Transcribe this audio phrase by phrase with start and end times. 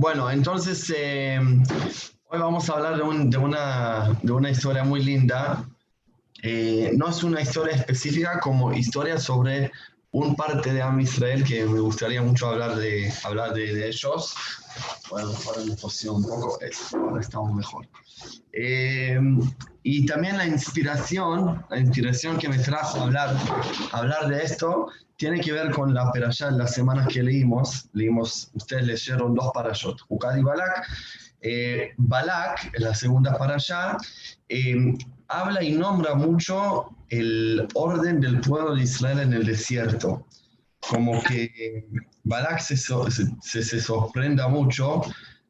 [0.00, 5.68] Bueno, entonces eh, hoy vamos a hablar de, una, de una historia muy linda.
[6.40, 9.72] Eh, no es una historia específica como historia sobre
[10.10, 14.34] un parte de Am Israel que me gustaría mucho hablar de, hablar de, ellos.
[15.10, 16.58] Bueno, ahora me un poco,
[16.94, 17.86] ahora estamos mejor.
[18.52, 19.20] Eh,
[19.82, 23.36] y también la inspiración, la inspiración que me trajo hablar,
[23.92, 27.88] hablar de esto, tiene que ver con la perashá, las semanas que leímos.
[27.92, 30.86] Leímos, ustedes leyeron dos parashot, Hukad y Balak.
[31.40, 33.96] Eh, Balak, la segunda parashá,
[34.48, 34.94] eh,
[35.28, 40.26] habla y nombra mucho el orden del pueblo de Israel en el desierto.
[40.80, 41.86] Como que
[42.24, 45.02] Balak se, se, sorprenda mucho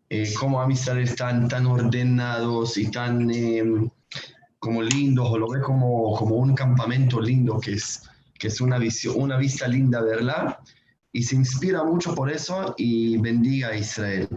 [0.09, 3.65] eh, cómo Israel están tan ordenados y tan eh,
[4.59, 8.03] como lindos, o lo ve como, como un campamento lindo que es
[8.39, 10.61] que es una, visión, una vista linda verla,
[11.13, 14.29] y se inspira mucho por eso y bendiga a Israel.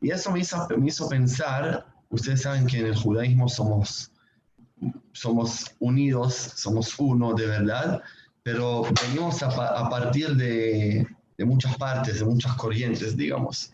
[0.00, 4.11] Y eso me hizo, me hizo pensar, ustedes saben que en el judaísmo somos,
[5.12, 8.02] somos unidos, somos uno de verdad,
[8.42, 13.72] pero venimos a, a partir de, de, muchas partes, de muchas corrientes, digamos.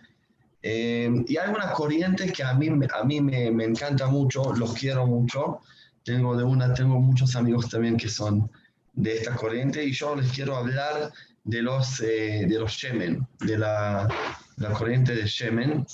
[0.62, 4.74] Eh, y hay una corriente que a mí, a mí me, me, encanta mucho, los
[4.74, 5.60] quiero mucho.
[6.04, 8.50] Tengo, de una, tengo muchos amigos también que son
[8.94, 11.12] de esta corriente y yo les quiero hablar
[11.44, 14.08] de los, eh, de los Shemen, de la,
[14.56, 15.86] la corriente de Shemen,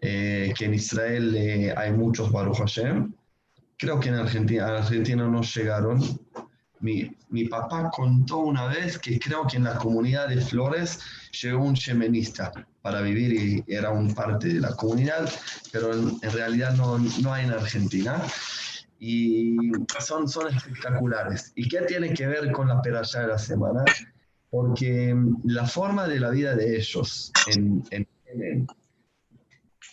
[0.00, 3.12] eh, que en Israel eh, hay muchos Baruch Hashem.
[3.78, 6.00] Creo que en Argentina, Argentina no llegaron.
[6.80, 11.00] Mi, mi, papá contó una vez que creo que en la comunidad de Flores
[11.42, 15.28] llegó un shemenista para vivir y era un parte de la comunidad,
[15.72, 18.22] pero en, en realidad no, no hay en Argentina
[18.98, 19.56] y
[20.00, 21.52] son, son espectaculares.
[21.54, 23.84] ¿Y qué tiene que ver con la peralla de la semana?
[24.50, 28.66] Porque la forma de la vida de ellos, en, en,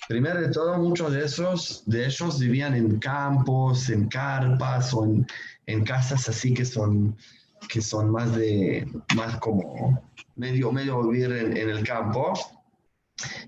[0.07, 5.27] primero de todo, muchos de esos de ellos vivían en campos, en carpas o en,
[5.67, 7.15] en casas así que son,
[7.69, 10.01] que son más de, más como
[10.35, 12.33] medio, medio vivir en, en el campo.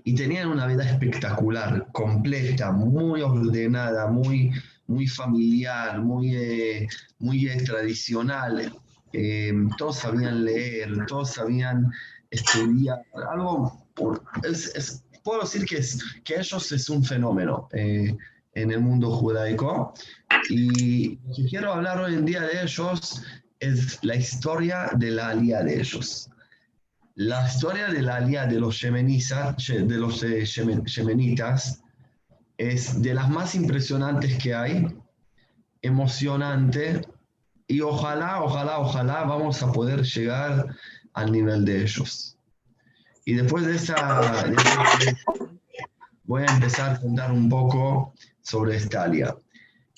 [0.04, 4.50] Y tenían una vida espectacular, completa, muy ordenada, muy,
[4.88, 8.72] muy familiar, muy, eh, muy eh, tradicional.
[9.12, 11.92] Eh, todos sabían leer, todos sabían
[12.30, 13.02] estudiar.
[13.30, 13.86] Algo,
[14.42, 18.18] es, puedo decir que, es, que ellos es un fenómeno en
[18.54, 19.92] el mundo judaico.
[20.48, 23.22] Y lo que quiero hablar hoy en día de ellos
[23.60, 26.30] es la historia de la alía de ellos.
[27.14, 30.20] La historia de la alía de los de los
[30.94, 31.82] yemenitas,
[32.56, 34.86] es de las más impresionantes que hay,
[35.82, 37.02] emocionante,
[37.66, 40.74] y ojalá, ojalá, ojalá vamos a poder llegar
[41.12, 42.37] al nivel de ellos.
[43.28, 44.46] Y después de esa,
[46.24, 49.36] voy a empezar a contar un poco sobre Estalia.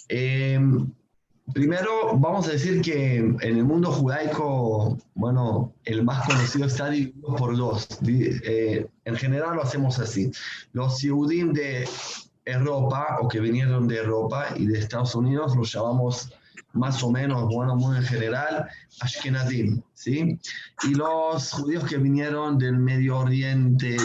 [0.08, 0.92] Em,
[1.54, 7.36] primero, vamos a decir que en el mundo judaico, bueno, el más conocido está dividido
[7.36, 7.86] por dos.
[8.04, 10.32] Eh, en general lo hacemos así.
[10.72, 11.88] Los Yehudim de
[12.44, 16.32] Europa o que vinieron de Europa y de Estados Unidos, los llamamos
[16.72, 18.68] más o menos, bueno, muy en general,
[19.00, 20.38] Ashkenazim, ¿sí?
[20.84, 23.96] Y los judíos que vinieron del Medio Oriente,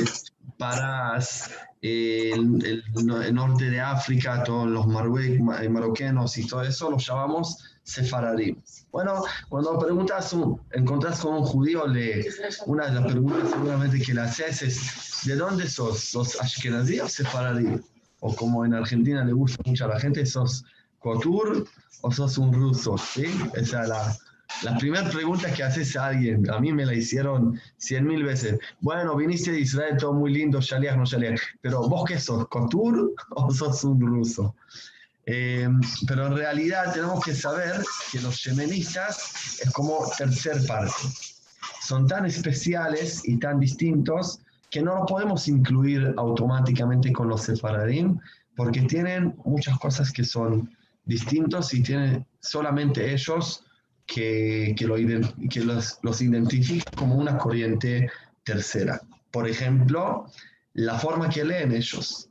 [0.58, 8.62] Parás, el, el, norte de África, todos los marroquenos y todo eso, los llamamos Sefaradim.
[8.92, 10.36] Bueno, cuando preguntas,
[10.72, 12.26] encontrás con un judío, le,
[12.66, 16.00] una de las preguntas seguramente que le haces es, ¿de dónde sos?
[16.00, 17.82] ¿Sos Ashkenazí o Sefaradim?
[18.26, 20.66] o como en Argentina le gusta mucho a la gente, sos
[21.06, 21.68] Kotur
[22.02, 23.26] o sos un ruso, ¿sí?
[23.54, 24.18] Esa es la,
[24.64, 28.58] la primera pregunta que haces a alguien, a mí me la hicieron cien mil veces.
[28.82, 33.14] Bueno, viniste de Israel, todo muy lindo, Shaliach, no Shaliach, pero vos qué sos, Kotur
[33.36, 34.56] o sos un ruso?
[35.28, 35.70] Eh,
[36.08, 41.04] pero en realidad tenemos que saber que los yemenistas es como tercer parte.
[41.82, 44.40] Son tan especiales y tan distintos
[44.72, 48.18] que no lo podemos incluir automáticamente con los sefaradim,
[48.56, 50.68] porque tienen muchas cosas que son
[51.06, 53.64] distintos y tienen solamente ellos
[54.06, 56.24] que, que, lo, que los, los
[56.96, 58.10] como una corriente
[58.44, 59.02] tercera.
[59.32, 60.28] Por ejemplo,
[60.74, 62.30] la forma que leen ellos.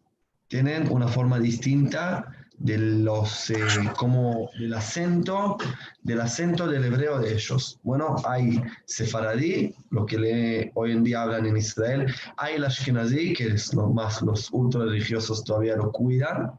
[0.49, 3.57] Tienen una forma distinta de los, eh,
[3.97, 5.57] como del acento,
[6.03, 7.81] del acento del hebreo de ellos.
[7.83, 13.33] Bueno, hay sefaradí, lo que le, hoy en día hablan en Israel, hay el ashkenazí,
[13.33, 16.53] que es lo más, los ultra religiosos todavía lo cuidan,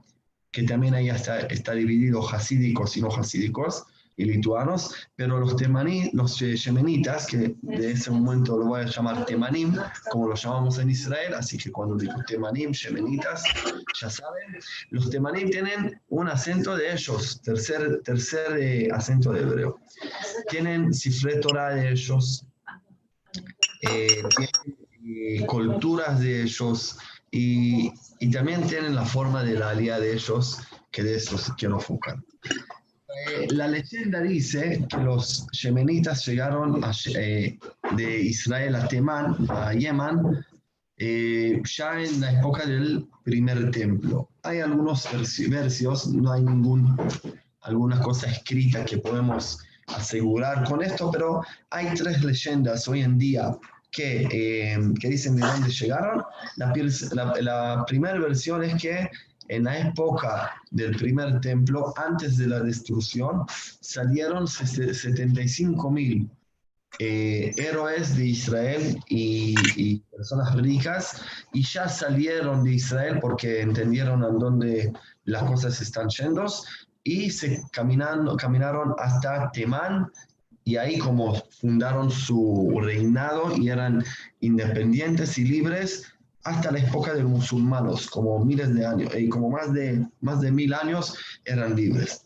[0.56, 3.86] que también ahí está, está dividido hasídicos y no hasídicos,
[4.16, 9.26] y lituanos, pero los temaní, los yemenitas, que de ese momento lo voy a llamar
[9.26, 9.76] temanim,
[10.10, 13.44] como lo llamamos en Israel, así que cuando digo temanim, yemenitas,
[14.00, 14.58] ya saben,
[14.92, 19.82] los temanim tienen un acento de ellos, tercer, tercer eh, acento de hebreo.
[20.50, 22.46] Tienen cifre de ellos,
[23.82, 26.98] eh, tienen eh, culturas de ellos
[27.36, 30.60] y, y, también tienen la forma de la alía de ellos,
[30.90, 32.18] que de eso quiero enfocar.
[33.28, 36.82] Eh, la leyenda dice que los yemenitas llegaron
[37.14, 37.58] eh,
[37.96, 40.46] de Israel a Temán, a Yemen,
[40.98, 44.30] eh, ya en la época del primer templo.
[44.44, 45.06] Hay algunos
[45.50, 46.96] versios, no hay ningún,
[47.62, 53.58] alguna cosa escrita que podemos asegurar con esto, pero hay tres leyendas hoy en día
[53.96, 56.24] que, que dicen de dónde llegaron.
[56.58, 56.74] La,
[57.14, 59.10] la, la primera versión es que
[59.48, 63.46] en la época del primer templo, antes de la destrucción,
[63.80, 66.30] salieron 75 mil
[67.00, 71.22] eh, héroes de Israel y, personas ricas,
[71.54, 74.94] y ya salieron de Israel porque entendieron a dónde
[75.26, 76.46] las cosas están yendo,
[77.04, 80.10] y se caminando, caminaron hasta Temán,
[80.66, 84.04] y ahí como fundaron su reinado y eran
[84.42, 86.12] independientes y libres,
[86.44, 90.42] hasta la época de los musulmanos, como miles de años, y como más de, más
[90.42, 92.26] de mil años eran libres.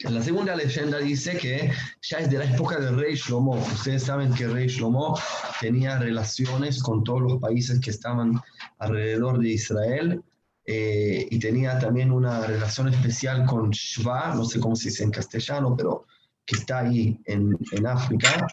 [0.00, 1.70] La segunda leyenda dice que
[2.02, 3.56] ya es de la época del rey Shlomo.
[3.56, 5.18] Ustedes saben que el rey Shlomo
[5.60, 8.40] tenía relaciones con todos los países que estaban
[8.78, 10.22] alrededor de Israel
[10.66, 15.10] eh, y tenía también una relación especial con Shva, no sé cómo se dice en
[15.10, 16.06] castellano, pero
[16.46, 18.46] que está ahí en, en África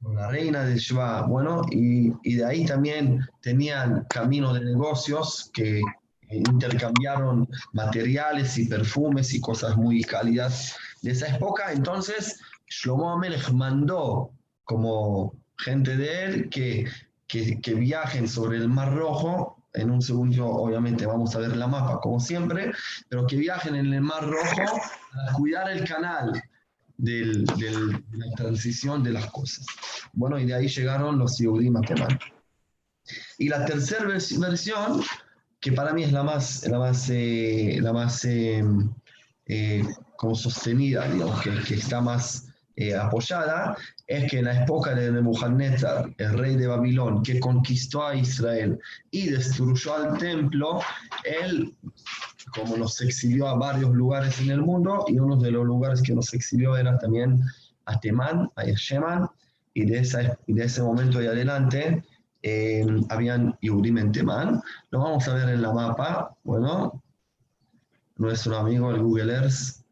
[0.00, 5.50] con la reina de Shva, bueno, y, y, de ahí también tenían camino de negocios
[5.52, 5.82] que
[6.30, 11.72] intercambiaron materiales y perfumes y cosas muy cálidas de esa época.
[11.72, 14.30] Entonces, Shlomo Amelech mandó
[14.64, 16.86] como gente de él que,
[17.26, 21.66] que, que viajen sobre el Mar Rojo en un segundo, obviamente, vamos a ver la
[21.66, 22.72] mapa como siempre,
[23.10, 24.80] pero que viajen en el Mar Rojo
[25.28, 26.42] a cuidar el canal,
[26.98, 27.44] de
[28.12, 29.66] la transición de las cosas.
[30.12, 31.80] Bueno, y de ahí llegaron los Yehudim a
[33.38, 35.02] Y la tercera versión,
[35.60, 38.64] que para mí es la más, la más, eh, la más eh,
[39.46, 39.84] eh,
[40.16, 42.44] como sostenida, digamos, que, que está más
[43.00, 43.74] apoyada,
[44.06, 48.78] es que en la época de Nebuchadnezzar, el rey de Babilón, que conquistó a Israel
[49.10, 50.82] y destruyó al templo,
[51.24, 51.74] él
[52.54, 56.14] como nos exilió a varios lugares en el mundo y uno de los lugares que
[56.14, 57.42] nos exilió era también
[57.86, 59.26] a Temán, a Yemen,
[59.74, 62.02] y de, esa, de ese momento y adelante
[62.42, 64.62] eh, habían Yurim en Temán.
[64.90, 67.02] Lo vamos a ver en la mapa, bueno,
[68.16, 69.84] nuestro amigo el Google Earth.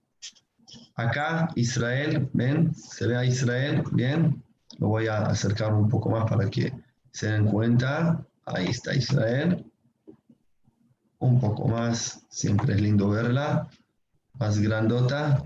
[0.96, 4.42] Acá Israel, ven, se ve a Israel, bien,
[4.78, 6.72] lo voy a acercar un poco más para que
[7.10, 8.24] se den cuenta.
[8.46, 9.64] Ahí está Israel
[11.24, 13.68] un poco más, siempre es lindo verla,
[14.34, 15.42] más grandota.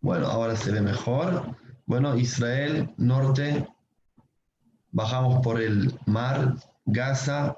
[0.00, 1.56] Bueno, ahora se ve mejor.
[1.86, 3.66] Bueno, Israel, norte,
[4.92, 7.56] bajamos por el mar, Gaza,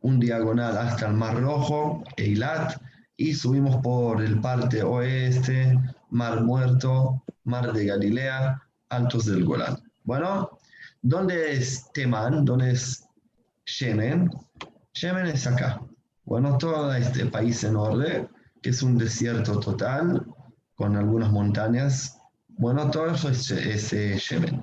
[0.00, 2.80] un diagonal hasta el Mar Rojo, Eilat,
[3.16, 5.78] y subimos por el parte oeste,
[6.10, 9.76] Mar Muerto, Mar de Galilea, Altos del Golán.
[10.04, 10.58] Bueno,
[11.02, 12.44] ¿dónde es Temán?
[12.44, 13.06] ¿Dónde es
[13.78, 14.30] Yemen?
[14.94, 15.82] Yemen es acá.
[16.28, 18.28] Bueno, todo este país enorme,
[18.60, 20.26] que es un desierto total,
[20.74, 22.18] con algunas montañas,
[22.48, 24.62] bueno, todo eso es, es Yemen.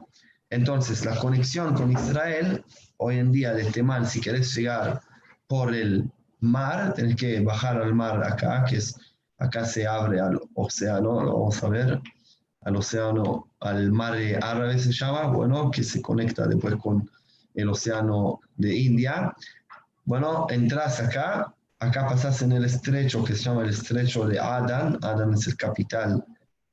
[0.52, 2.64] Entonces, la conexión con Israel,
[2.98, 5.02] hoy en día de este mar, si querés llegar
[5.48, 6.08] por el
[6.40, 8.96] mar, tenés que bajar al mar acá, que es,
[9.40, 12.00] acá se abre al océano, lo vamos a ver,
[12.62, 17.10] al océano, al mar árabe se llama, bueno, que se conecta después con
[17.56, 19.36] el océano de India.
[20.04, 24.98] Bueno, entras acá, acá pasas en el estrecho que se llama el estrecho de Adán,
[25.02, 26.24] Adán es el capital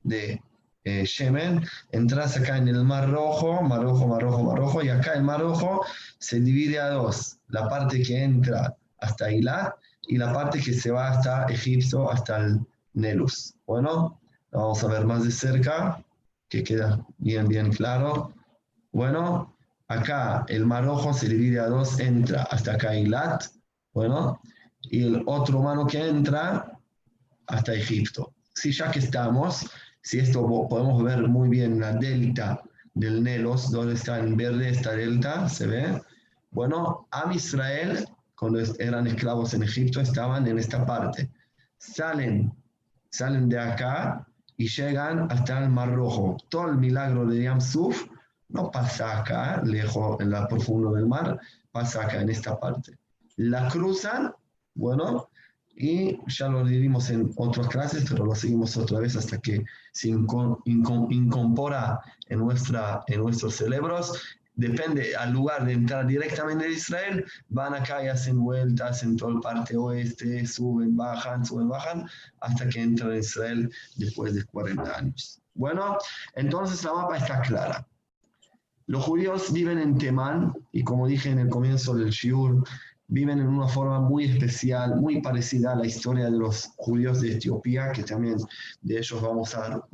[0.02, 0.40] de
[0.84, 4.88] eh, Yemen, entras acá en el Mar Rojo, Mar Rojo, Mar Rojo, Mar Rojo, y
[4.88, 5.84] acá el Mar Rojo
[6.18, 9.74] se divide a dos, la parte que entra hasta Eilat
[10.08, 12.60] y la parte que se va hasta Egipto, hasta el
[12.94, 13.54] Nelus.
[13.66, 16.02] Bueno, vamos a ver más de cerca,
[16.48, 18.32] que queda bien, bien claro.
[18.92, 19.56] Bueno,
[19.88, 23.44] acá el Mar Rojo se divide a dos, entra hasta acá Eilat,
[23.94, 24.40] bueno,
[24.82, 26.78] y el otro humano que entra
[27.46, 28.32] hasta Egipto.
[28.54, 29.66] Si ya que estamos,
[30.02, 32.62] si esto podemos ver muy bien la delta
[32.94, 36.02] del Nelos, donde está en verde esta delta, se ve.
[36.50, 41.30] Bueno, Am Israel, cuando eran esclavos en Egipto, estaban en esta parte.
[41.78, 42.52] Salen,
[43.10, 46.36] salen de acá y llegan hasta el Mar Rojo.
[46.48, 48.06] Todo el milagro de Yam Suf
[48.52, 52.98] no pasa acá, lejos en la profundo del mar, pasa acá en esta parte.
[53.36, 54.32] La cruzan,
[54.74, 55.28] bueno,
[55.74, 60.08] y ya lo vimos en otras clases, pero lo seguimos otra vez hasta que se
[60.08, 64.38] incorpora en, nuestra, en nuestros cerebros.
[64.54, 69.32] Depende al lugar de entrar directamente de Israel, van acá y hacen vueltas en toda
[69.32, 72.06] la parte oeste, suben, bajan, suben, bajan,
[72.40, 75.40] hasta que entran en Israel después de 40 años.
[75.54, 75.96] Bueno,
[76.34, 77.86] entonces la mapa está clara.
[78.86, 82.62] Los judíos viven en Temán y como dije en el comienzo del Shiur,
[83.12, 87.32] viven en una forma muy especial, muy parecida a la historia de los judíos de
[87.32, 88.38] Etiopía, que también
[88.80, 89.84] de ellos vamos a dar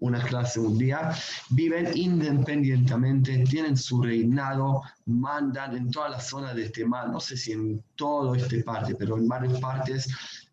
[0.00, 1.12] una clase un día.
[1.50, 7.52] Viven independientemente, tienen su reinado, mandan en toda la zona de Temán, no sé si
[7.52, 10.08] en todo este parte, pero en varias partes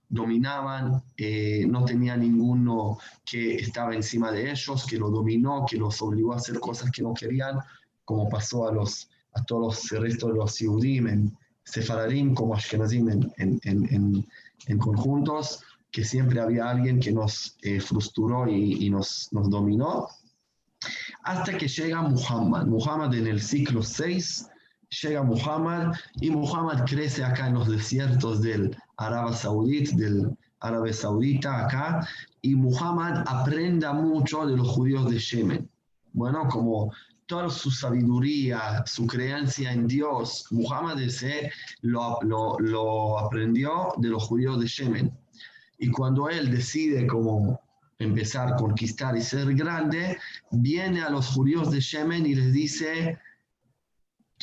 [0.10, 6.02] dominaban, eh, no tenía ninguno que estaba encima de ellos, que lo dominó, que los
[6.02, 7.60] obligó a hacer cosas que no querían,
[8.04, 11.32] como pasó a, los, a todos los restos de los Yehudim
[11.66, 14.26] Sefaradim como Ashkenazim en, en,
[14.68, 20.08] en, conjuntos, que siempre había alguien que nos eh, frustró y, y, nos, nos dominó,
[21.24, 22.66] hasta que llega Muhammad.
[22.66, 24.50] Muhammad en el siglo 6
[25.02, 31.66] llega Muhammad y Muhammad crece acá en los desiertos del Arabia Saudita, del Árabe Saudita
[31.66, 32.08] acá,
[32.42, 35.70] y Muhammad aprenda mucho de los judíos de Yemen.
[36.14, 36.94] Bueno, como
[37.26, 41.52] toda su sabiduría, su creencia en Dios, Muhammad ese
[41.82, 45.18] lo, lo, aprendió de los judíos de Yemen.
[45.80, 47.60] Y cuando él decide como
[48.00, 50.18] empezar a conquistar y ser grande,
[50.52, 53.18] viene a los judíos de Yemen y les dice,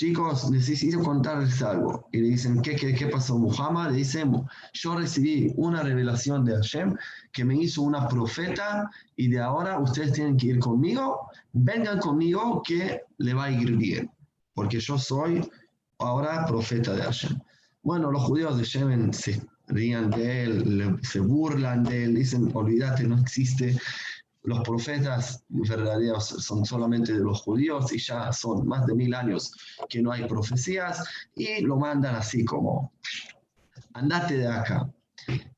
[0.01, 2.09] chicos, necesito contarles algo.
[2.11, 3.39] Y le dicen, ¿qué, qué, qué pasó?
[3.39, 4.25] Muhammad le dice,
[4.73, 6.97] yo recibí una revelación de Hashem
[7.31, 12.63] que me hizo una profeta y de ahora ustedes tienen que ir conmigo, vengan conmigo
[12.67, 14.11] que le va a ir bien,
[14.55, 15.47] porque yo soy
[15.99, 17.39] ahora profeta de Hashem.
[17.83, 23.05] Bueno, los judíos de Yemen se rían de él, se burlan de él, dicen, olvídate,
[23.05, 23.79] no existe
[24.43, 29.53] los profetas verdaderos son solamente de los judíos y ya son más de mil años
[29.89, 31.05] que no hay profecías
[31.35, 32.93] y lo mandan así como,
[33.95, 34.91] andate de acá.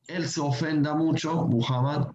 [0.09, 2.09] Él se ofenda mucho, Muhammad,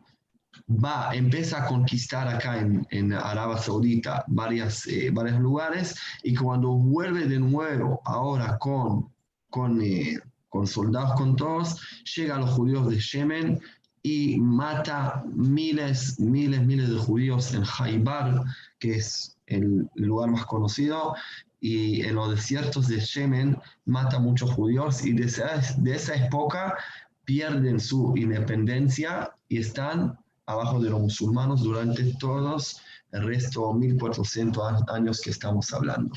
[0.70, 6.70] va, empieza a conquistar acá en, en Arabia Saudita varias, eh, varios lugares y cuando
[6.70, 9.14] vuelve de nuevo ahora con,
[9.50, 10.20] con, eh,
[10.50, 11.80] con soldados, con todos,
[12.16, 13.62] llega a los judíos de Yemen
[14.08, 18.42] y mata miles, miles, miles de judíos en Haibar,
[18.80, 21.14] que es el lugar más conocido,
[21.60, 26.78] y en los desiertos de Yemen mata muchos judíos y de esa, de esa época
[27.26, 32.80] pierden su independencia y están abajo de los musulmanes durante todos
[33.12, 36.16] el resto 1400 años que estamos hablando.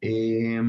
[0.00, 0.62] Eh,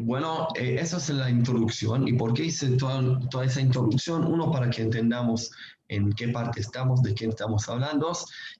[0.00, 2.06] bueno, eh, esa es la introducción.
[2.06, 4.24] ¿Y por qué hice toda, toda, esa introducción?
[4.24, 5.50] Uno, para que entendamos
[5.88, 8.12] en qué parte estamos, de qué estamos hablando.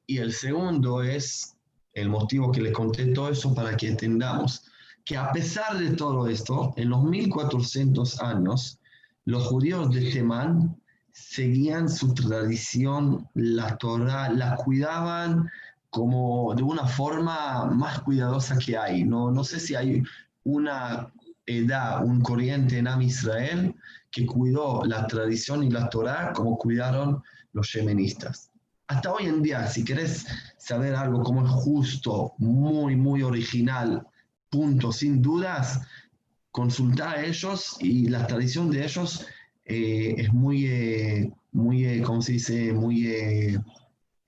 [0.07, 1.57] Y el segundo es
[1.93, 4.65] el motivo que le conté todo eso para que entendamos
[5.05, 8.79] que a pesar de todo esto, en los 1400 años,
[9.25, 10.77] los judíos de Temán
[11.13, 15.49] seguían su tradición, la Torah, la cuidaban
[15.89, 19.05] como de una forma más cuidadosa que hay.
[19.05, 20.03] No, no sé si hay
[20.45, 21.11] una
[21.49, 23.75] edad, un corriente en Am Israel
[24.11, 28.51] que cuidó la tradición y la Torah como cuidaron los yemenistas.
[28.87, 30.27] Hasta hoy en día, si querés
[30.57, 34.07] saber algo como es justo, muy, muy original,
[34.49, 35.81] punto, sin dudas,
[36.51, 39.27] consulta a ellos y la tradición de ellos
[39.65, 42.73] eh, es muy, eh, muy eh, ¿cómo se dice?
[42.73, 43.59] Muy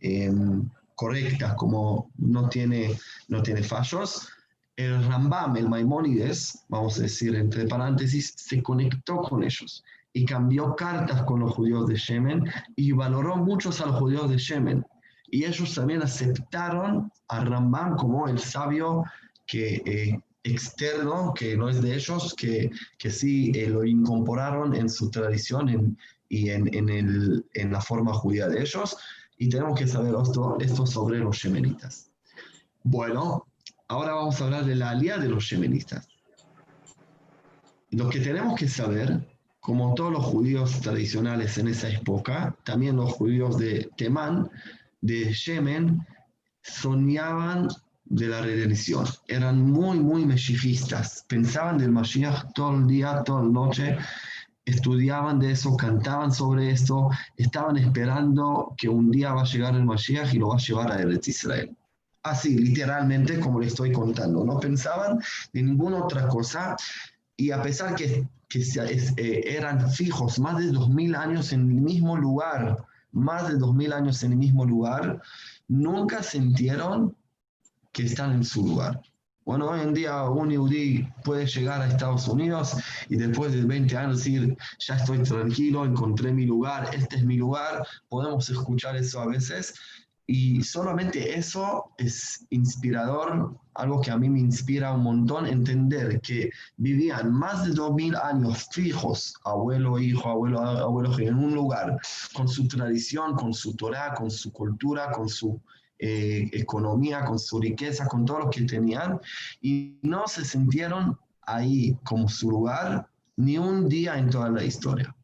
[0.00, 2.98] em, correcta, como no tiene,
[3.28, 4.28] no tiene fallos
[4.76, 10.74] el Rambam, el Maimónides, vamos a decir entre paréntesis, se conectó con ellos y cambió
[10.74, 12.44] cartas con los judíos de Yemen
[12.76, 14.84] y valoró muchos a los judíos de Yemen.
[15.28, 19.04] Y ellos también aceptaron a Rambam como el sabio
[19.46, 24.88] que, eh, externo, que no es de ellos, que, que sí eh, lo incorporaron en
[24.88, 25.96] su tradición
[26.28, 28.96] y en, en, el, en, la forma judía de ellos.
[29.36, 32.10] Y tenemos que saber esto, esto sobre los yemenitas.
[32.82, 33.46] Bueno,
[33.90, 36.06] Ahora vamos a hablar de la alianza de los yemenistas.
[37.90, 39.26] Lo que tenemos que saber,
[39.58, 44.48] como todos los judíos tradicionales en esa época, también los judíos de Temán,
[45.00, 46.06] de Yemen,
[46.62, 47.66] soñaban
[48.04, 49.06] de la redención.
[49.26, 51.24] Eran muy, muy meshifistas.
[51.26, 53.98] Pensaban del Mashiach todo el día, toda la noche.
[54.64, 59.84] estudiaban de eso, cantaban sobre esto, estaban esperando que un día va a llegar el
[59.84, 61.76] Mashiach y lo va a llevar a Eretz Israel.
[62.22, 64.44] Así, literalmente, como le estoy contando.
[64.44, 65.18] No pensaban
[65.52, 66.76] de ninguna otra cosa
[67.36, 68.60] y a pesar que, que
[69.16, 73.74] eh, eran fijos más de dos mil años en el mismo lugar, más de dos
[73.74, 75.22] mil años en el mismo lugar,
[75.68, 77.16] nunca sintieron
[77.92, 79.00] que están en su lugar.
[79.44, 82.76] Bueno, hoy en día un yudí puede llegar a Estados Unidos
[83.08, 87.36] y después de 20 años decir, ya estoy tranquilo, encontré mi lugar, este es mi
[87.36, 89.74] lugar, podemos escuchar eso a veces.
[90.26, 96.50] Y solamente eso es inspirador, algo que a mí me inspira un montón, entender que
[96.76, 101.98] vivían más de 2000 años fijos, abuelo, hijo, abuelo, abuelo, en un lugar,
[102.34, 105.60] con su tradición, con su Torah, con su cultura, con su
[105.98, 109.20] eh, economía, con su riqueza, con todo lo que tenían,
[109.60, 115.14] y no se sintieron ahí como su lugar ni un día en toda la historia.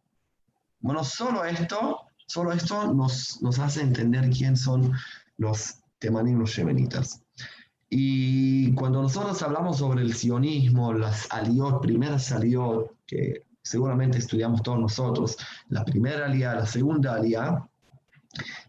[0.80, 4.92] Bueno, solo esto, solo esto nos, nos hace entender quién son
[5.38, 7.22] los temanim, los yemenitas.
[7.88, 14.78] Y cuando nosotros hablamos sobre el sionismo, las aliot, primeras aliot, que seguramente estudiamos todos
[14.78, 15.36] nosotros,
[15.68, 17.68] la primera aliá, la segunda aliá,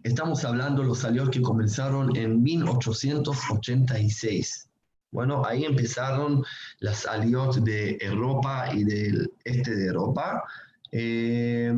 [0.04, 4.70] Estamos hablando de los aliot que comenzaron en 1886.
[5.12, 6.46] Bueno, ahí empezaron
[6.80, 10.44] las aliot de Europa y del este de Europa.
[10.92, 11.74] Eh,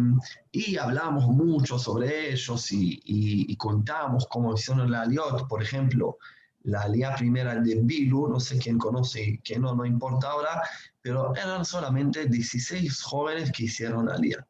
[0.51, 5.47] y hablamos mucho sobre ellos y, y, contamos cómo hicieron la aliot.
[5.47, 6.17] Por ejemplo,
[6.63, 10.61] la aliá primera de Bilu, no sé quién conoce, que no, no importa ahora,
[11.01, 14.45] pero eran solamente 16 jóvenes que hicieron aliá.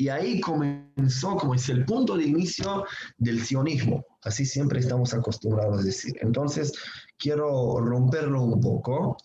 [0.00, 2.84] Y ahí comenzó, como es el punto de inicio
[3.16, 4.06] del sionismo.
[4.22, 6.14] Así siempre estamos acostumbrados a decir.
[6.20, 6.72] Entonces,
[7.18, 9.16] quiero romperlo un poco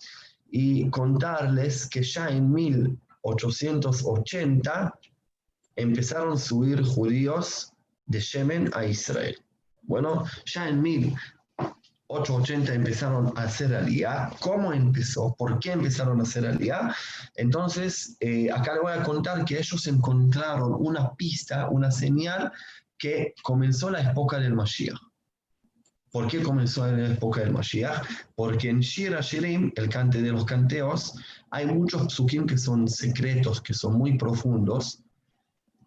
[0.50, 2.50] y contarles que ya en
[3.24, 4.98] 1880
[5.76, 7.72] empezaron a subir judíos
[8.06, 9.36] de Yemen a Israel.
[9.82, 10.82] Bueno, ya en
[12.06, 14.30] 880 empezaron a hacer alía.
[14.40, 15.34] ¿Cómo empezó?
[15.36, 16.94] ¿Por qué empezaron a hacer alía?
[17.34, 22.52] Entonces, eh, acá le voy a contar que ellos encontraron una pista, una señal
[22.98, 24.98] que comenzó la época del Mashiach.
[26.14, 28.06] ¿Por qué comenzó la época del Mashiach?
[28.36, 31.16] Porque en Shira Shirim, el cante de los canteos,
[31.50, 35.02] hay muchos psukim que son secretos, que son muy profundos,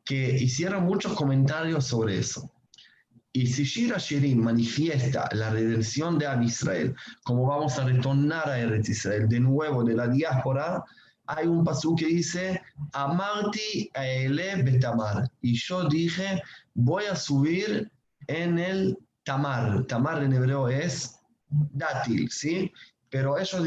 [0.03, 2.51] que hicieron muchos comentarios sobre eso.
[3.31, 8.59] Y si Shira Shirim manifiesta la redención de Am Israel, como vamos a retornar a
[8.59, 10.83] Eretz Israel de nuevo de la diáspora,
[11.25, 12.61] hay un pasú que dice,
[12.91, 15.31] Amarti Ele Betamar.
[15.41, 17.89] Y yo dije, voy a subir
[18.27, 19.83] en el Tamar.
[19.87, 22.71] Tamar en hebreo es dátil, ¿sí?
[23.09, 23.61] Pero ellos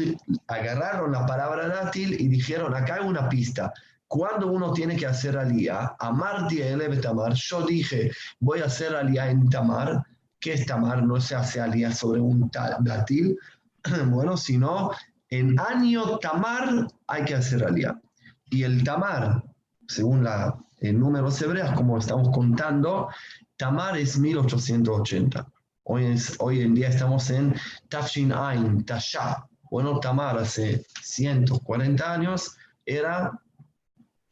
[0.47, 3.71] agarraron la palabra dátil y dijeron, acá hay una pista
[4.11, 9.29] cuando uno tiene que hacer alía, amar el tamar, yo dije, voy a hacer alía
[9.29, 10.03] en tamar,
[10.37, 13.37] que es tamar, no se hace alía sobre un dátil,
[14.07, 14.91] bueno, sino
[15.29, 18.01] en año tamar hay que hacer alía.
[18.49, 19.45] Y el tamar,
[19.87, 23.07] según la, el números hebreos, como estamos contando,
[23.61, 25.47] tamar es 1880.
[25.83, 27.53] Hoy, es, hoy en día estamos en
[27.89, 29.45] Tafshin Ain, Tasha.
[29.69, 33.39] Bueno, Tamar hace 140 años era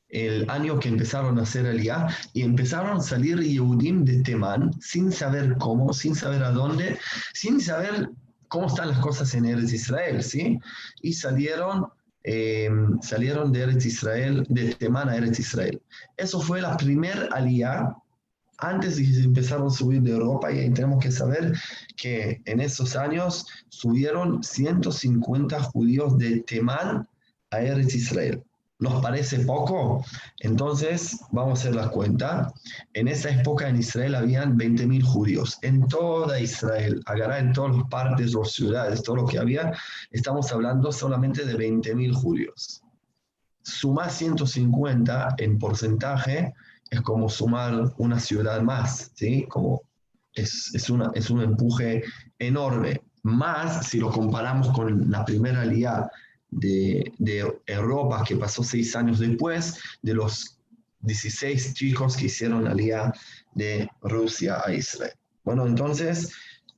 [0.08, 5.12] el año que empezaron a hacer Aliyah y empezaron a salir Yehudim de Temán sin
[5.12, 6.98] saber cómo, sin saber a dónde,
[7.36, 8.10] sin saber
[8.48, 10.58] cómo están las cosas en Eretz Israel, ¿sí?
[11.04, 11.86] Y salieron,
[12.24, 15.80] em, salieron de Eretz Israel, de Temán a Eretz Israel.
[16.18, 17.96] Eso fue la primera Aliyah
[18.60, 21.54] antes de que empezaron a subir de Europa y tenemos que saber
[21.96, 27.08] que en esos años subieron 150 judíos de Temán
[27.52, 28.44] a Eretz Israel.
[28.80, 30.06] ¿Nos parece poco?
[30.40, 32.54] Entonces, vamos a hacer la cuenta.
[32.94, 35.60] En esa época en Israel habían 20.000 judíos.
[35.64, 39.74] En toda Israel, agarrar en todas las partes, las ciudades, todo lo que había,
[40.12, 42.82] estamos hablando solamente de 20.000 judíos.
[43.64, 46.54] Sumar 150 en porcentaje
[46.90, 49.46] es como sumar una ciudad más, ¿sí?
[49.48, 49.84] Como
[50.34, 52.04] es, es, una, es un empuje
[52.38, 53.02] enorme.
[53.24, 56.10] Más si lo comparamos con la primera alianza
[56.52, 60.60] de, Europa que pasó seis años después de los
[61.02, 63.14] 16 chicos que hicieron la liga
[63.54, 65.14] de Rusia a Israel.
[65.44, 66.32] Bueno, entonces,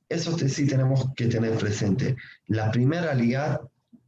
[0.08, 2.16] eso sí tenemos que tener presente.
[2.46, 3.60] La primera liga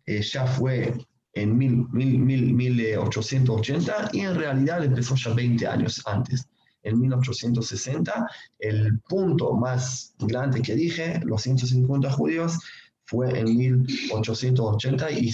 [0.07, 0.95] eh, ya fue
[1.35, 6.49] en 1880 y en realidad empezó ya 20 años antes.
[6.83, 8.27] En 1860,
[8.59, 12.59] el punto más grande que dije, los 150 judíos,
[13.07, 15.31] fue en 1880 y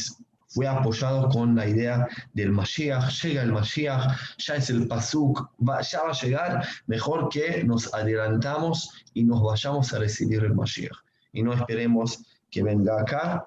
[0.49, 6.03] fue apoyado con la idea del Mashiach, llega el Mashiach, ya es el Pasuk, ya
[6.03, 10.97] va a llegar, mejor que nos adelantamos y nos vayamos a recibir el Mashiach.
[11.33, 13.47] Y no esperemos que venga acá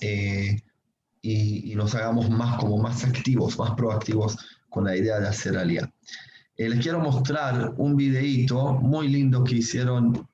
[0.00, 0.60] eh,
[1.22, 4.36] y, nos hagamos más como más activos, más proactivos
[4.68, 5.92] con la idea de hacer alía.
[6.56, 10.28] Eh, les quiero mostrar un videíto muy lindo que hicieron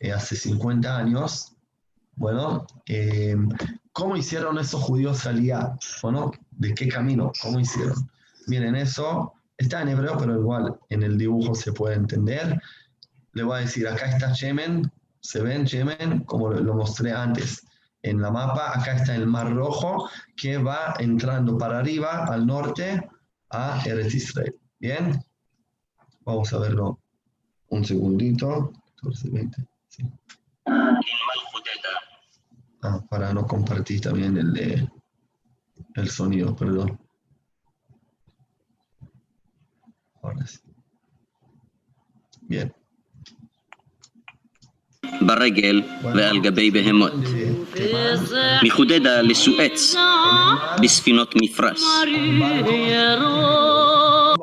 [0.00, 1.52] eh, hace 50 años.
[2.16, 2.66] Bueno,
[3.96, 5.74] ¿Cómo hicieron esos judíos alía?
[6.02, 7.32] Bueno, ¿de qué camino?
[7.40, 7.94] ¿Cómo hicieron?
[8.46, 12.60] Miren, eso está en hebreo, pero igual en el dibujo se puede entender.
[13.32, 17.65] Le voy a decir, acá está Yemen, se ven Yemen, como lo mostré antes
[18.06, 18.72] en la mapa.
[18.78, 23.08] Acá está el Mar Rojo, que va entrando para arriba, al norte,
[23.50, 24.54] a Eretz Israel.
[24.78, 25.22] ¿Bien?
[26.24, 27.00] Vamos a verlo
[27.68, 28.72] un segundito.
[28.96, 30.04] 14, 20, sí.
[32.82, 34.88] Ah, para no compartir también el,
[35.94, 36.98] el sonido, perdón.
[40.22, 40.60] Ahora sí.
[42.42, 42.72] Bien.
[45.22, 47.12] بالرجل وألقى بيبهم موت
[48.62, 49.96] بخدادة للسوئتس
[50.82, 51.84] بسفينة مفرس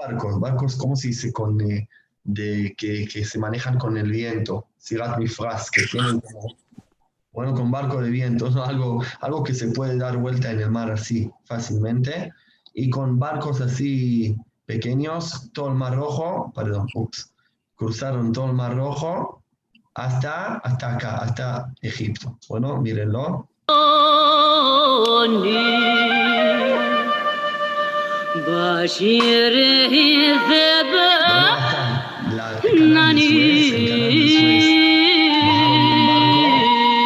[0.03, 1.31] barcos, barcos, ¿cómo se dice?
[1.31, 1.87] Con, eh,
[2.23, 6.21] de, que, que, se manejan con el viento, Sirat Mifras, que tienen
[7.33, 10.91] bueno, con barco de viento, algo, algo que se puede dar vuelta en el mar
[10.91, 12.31] así fácilmente,
[12.73, 16.87] y con barcos así pequeños, todo el mar rojo, perdón,
[17.75, 19.42] cruzaron todo el mar rojo.
[19.95, 22.37] Hasta, hasta acá, hasta Egipto.
[22.49, 23.47] Bueno, mírenlo.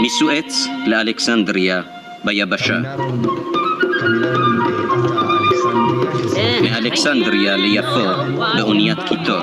[0.02, 1.82] מסואץ לאלכסנדריה
[2.24, 2.80] ביבשה.
[6.62, 8.06] מאלכסנדריה ליפו
[8.58, 9.42] באוניית קיטור.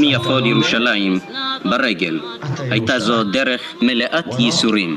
[0.00, 1.18] מיפו לירושלים
[1.64, 2.20] ברגל.
[2.70, 4.96] הייתה זו דרך מלאת ייסורים.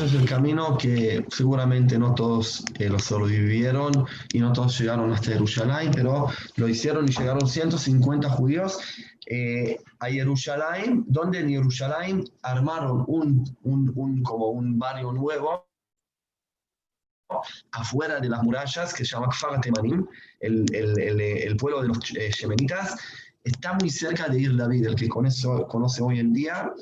[0.00, 5.32] Es el camino que seguramente no todos eh, lo sobrevivieron y no todos llegaron hasta
[5.32, 8.78] Jerusalén, pero lo hicieron y llegaron 150 judíos
[9.26, 15.66] eh, a Jerusalén, donde en Jerusalén armaron un, un, un, como un barrio nuevo
[17.72, 20.06] afuera de las murallas que se llama Kfar Temanim,
[20.40, 22.96] el, el, el, el, pueblo de los eh, yemenitas,
[23.44, 26.72] está muy cerca de Ir David, el que conoce hoy en día,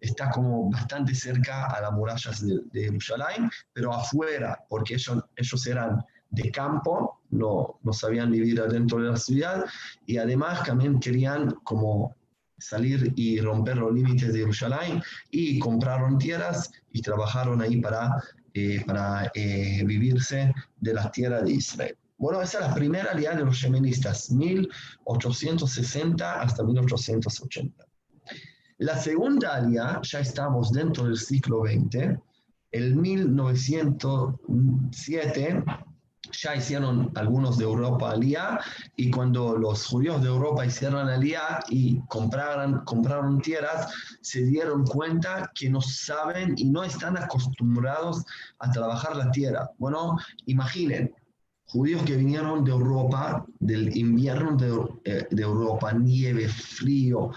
[0.00, 2.98] está como bastante cerca a las murallas de, de
[3.72, 9.16] pero afuera, porque ellos, ellos eran de campo, no, no sabían vivir adentro de la
[9.16, 9.64] ciudad,
[10.06, 12.14] y además también querían como
[12.58, 18.22] salir y romper los límites de Jerusalén, y compraron tierras y trabajaron ahí para,
[18.54, 21.96] eh, para eh, vivirse de las tierras de Israel.
[22.18, 27.84] Bueno, esa es la primera alianza de los yemenistas, 1860 hasta 1880.
[28.78, 32.20] La segunda alianza, ya estamos dentro del siglo XX,
[32.72, 35.64] el 1907
[36.32, 38.60] ya hicieron algunos de Europa alía
[38.96, 45.50] y cuando los judíos de Europa hicieron alía y compraron, compraron tierras, se dieron cuenta
[45.54, 48.26] que no saben y no están acostumbrados
[48.58, 49.70] a trabajar la tierra.
[49.78, 51.14] Bueno, imaginen,
[51.64, 57.30] judíos que vinieron de Europa, del invierno de, eh, de, Europa, nieve, frío,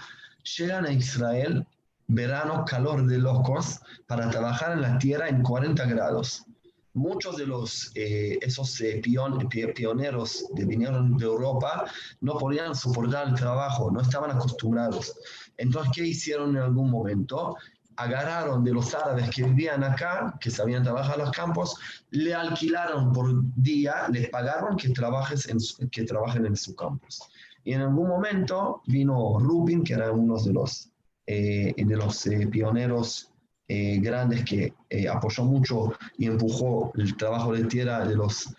[0.44, 1.66] llegan a Israel,
[2.06, 6.44] verano, calor de locos, para trabajar en la tierra en 40 grados.
[6.92, 11.84] Muchos de los, eh, esos eh, pioneros que vinieron de Europa
[12.20, 15.14] no podían soportar el trabajo, no estaban acostumbrados.
[15.56, 17.56] Entonces, ¿qué hicieron en algún momento?
[18.00, 21.76] agarraron de los árabes que vivían acá, que sabían trabajar los campos,
[22.10, 25.58] le alquilaron por día, les pagaron que, trabajes en,
[25.90, 27.20] que trabajen en su campus.
[27.64, 30.90] Y en algún momento vino Rubin, que era uno de los,
[31.26, 33.30] eh, de los eh, pioneros
[33.68, 34.72] eh, grandes que
[35.08, 38.52] apoyó mucho y empujó el trabajo de tierra de los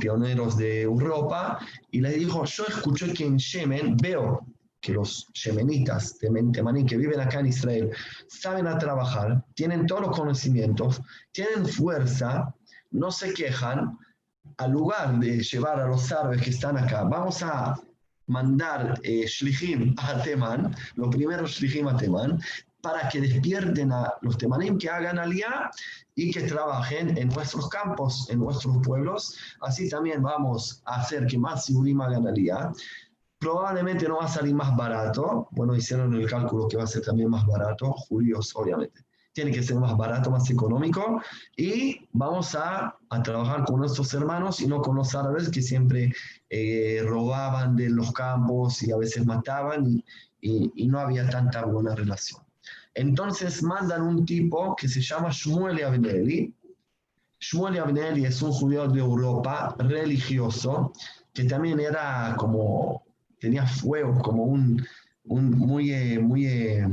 [0.00, 1.58] pioneros de Europa,
[1.90, 4.46] y le dijo, yo escuché que en Yemen veo
[4.80, 7.90] que los yemenitas de Temaní que viven acá en Israel
[8.28, 12.54] saben a trabajar, tienen todos los conocimientos, tienen fuerza,
[12.92, 13.98] no se quejan,
[14.58, 17.74] al lugar de llevar a los árabes que están acá, vamos a
[18.26, 22.40] mandar eh, shlichim a Temán, los primeros shlichim a Temán,
[22.84, 25.70] para que despierten a los temanim que hagan alía
[26.14, 29.36] y que trabajen en nuestros campos, en nuestros pueblos.
[29.62, 32.70] Así también vamos a hacer que más Siurim hagan alía.
[33.38, 35.48] Probablemente no va a salir más barato.
[35.52, 39.00] Bueno, hicieron el cálculo que va a ser también más barato, judíos, obviamente.
[39.34, 41.20] Tiene que ser más barato, más económico.
[41.56, 46.12] Y vamos a, a trabajar con nuestros hermanos y no con los árabes que siempre
[46.48, 50.04] eh, robaban de los campos y a veces mataban y,
[50.40, 52.42] y, y no había tanta buena relación.
[52.94, 56.54] Entonces mandan un tipo que se llama Shmuel Abneli.
[57.40, 60.92] Shmuel Abneli es un judío de Europa religioso
[61.32, 63.02] que también era como,
[63.40, 64.82] tenía fuego, como un,
[65.24, 66.88] un muy, eh, muy, eh,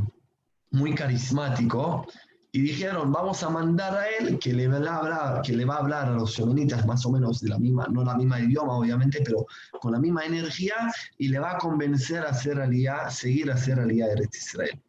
[0.71, 2.07] muy carismático.
[2.53, 5.75] Y dijeron, vamos a mandar a él que le, va a hablar, que le va
[5.75, 8.77] a hablar a los yemenitas más o menos de la misma, no la misma idioma
[8.77, 9.45] obviamente, pero
[9.79, 10.75] con la misma energía
[11.17, 14.81] y le va a convencer a hacer aliyah, seguir a hacer aliyah de Israel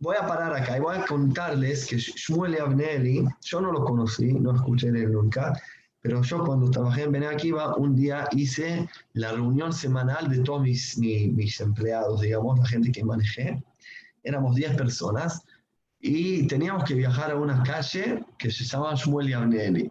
[0.00, 4.32] voy a parar acá y voy a contarles que Shmuel Abneli, yo no lo conocí,
[4.32, 5.60] no escuché de él nunca,
[6.00, 10.62] pero yo cuando trabajé en Bene Akiva, un día hice la reunión semanal de todos
[10.62, 13.62] mis, mis, mis empleados, digamos, la gente que manejé.
[14.22, 15.42] Éramos 10 personas
[16.00, 19.90] y teníamos que viajar a una calle que se llama Shmuel Abneli.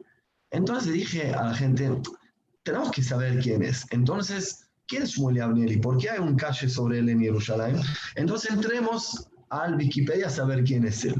[0.52, 2.02] Entonces dije a la gente,
[2.64, 3.86] tenemos que saber quién es.
[3.92, 5.78] Entonces, ¿quién es Shmuel Abneli?
[5.78, 7.82] ¿Por qué hay un calle sobre él en Jerusalén?
[8.16, 11.16] Entonces entremos al Wikipedia a saber quién es él.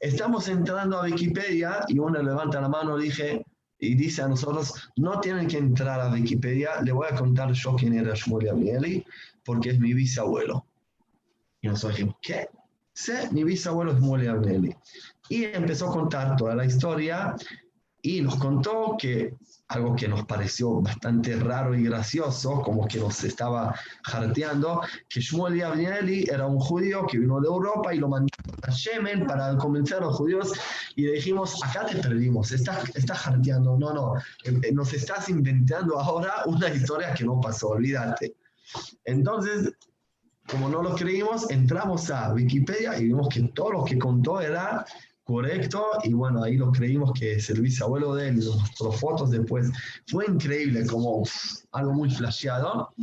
[0.00, 3.44] Estamos entrando a Wikipedia y uno levanta la mano dije,
[3.78, 7.74] y dice a nosotros, no tienen que entrar a Wikipedia, le voy a contar yo
[7.76, 9.04] quién era Shmuel Abieli,
[9.44, 10.64] porque es mi bisabuelo.
[11.60, 12.48] Y nosotros dijimos, ¿qué?
[12.96, 14.74] Sí, mi bisabuelo es Shmuel Abieli.
[15.28, 17.36] Y empezó a contar toda la historia
[18.00, 19.34] y nos contó que
[19.68, 24.80] algo que nos pareció bastante raro y gracioso, como que nos estaba jarteando,
[25.10, 28.28] que Shmuel Yavnieli era un judío que vino de Europa y lo mandó
[28.62, 30.52] a Yemen para convencer a los judíos
[30.94, 36.00] y le dijimos, acá te perdimos, estás, estás jarteando, no, no, eh, nos estás inventando
[36.00, 38.34] ahora una historia que no pasó, olvídate.
[39.04, 39.70] Entonces,
[40.50, 44.84] como no lo creímos, entramos a Wikipedia y vimos que todo lo que contó era
[45.24, 49.30] correcto, y bueno, ahí lo creímos que es el bisabuelo de él, nos mostró fotos
[49.32, 49.68] después.
[50.06, 51.24] Fue increíble, como
[51.72, 52.94] algo muy flasheado.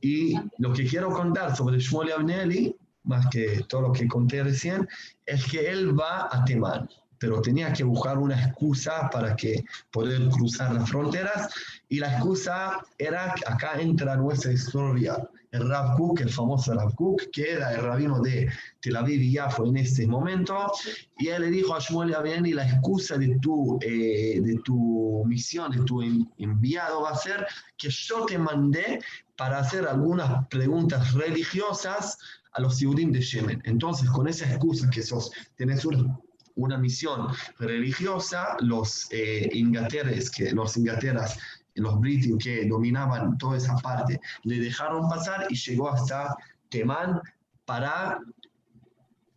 [0.00, 4.88] Y lo que quiero contar sobre Shmuel Abneli, más que todo lo que conté recién,
[5.26, 6.88] es que él va a Temán,
[7.18, 11.52] pero tenía que buscar una excusa para que poder cruzar las fronteras,
[11.88, 16.94] y la excusa era que acá entra nuestra historia el Rav Kook, el famoso Rav
[16.94, 20.72] Kook, que era el rabino de Tel Aviv y Yafo en este momento,
[21.18, 22.14] y él le dijo a Shmuel
[22.46, 27.46] y la excusa de tu, eh, de tu misión, de tu enviado va a ser
[27.76, 29.00] que yo te mandé
[29.36, 32.18] para hacer algunas preguntas religiosas
[32.52, 33.62] a los Yehudim de Yemen.
[33.64, 35.86] Entonces, con esa excusa que sos, tenés
[36.56, 41.38] una misión religiosa, los eh, ingateres, que los ingateras
[41.80, 46.36] los britos que dominaban toda esa parte, le dejaron pasar y llegó hasta
[46.68, 47.20] Temán
[47.64, 48.20] para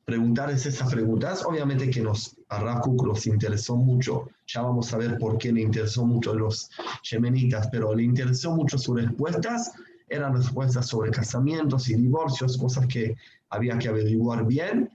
[0.06, 1.46] preguntarles esas preguntas.
[1.46, 5.62] Obviamente que nos, a Rakuk los interesó mucho, ya vamos a ver por qué le
[5.62, 6.70] interesó mucho a los
[7.10, 9.72] yemenitas, pero le interesó mucho sus respuestas,
[10.10, 13.16] eran respuestas sobre casamientos y divorcios, cosas que
[13.50, 14.90] había que averiguar bien.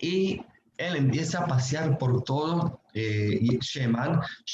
[0.00, 0.44] Y
[0.78, 3.40] él empieza a pasear por todo eh,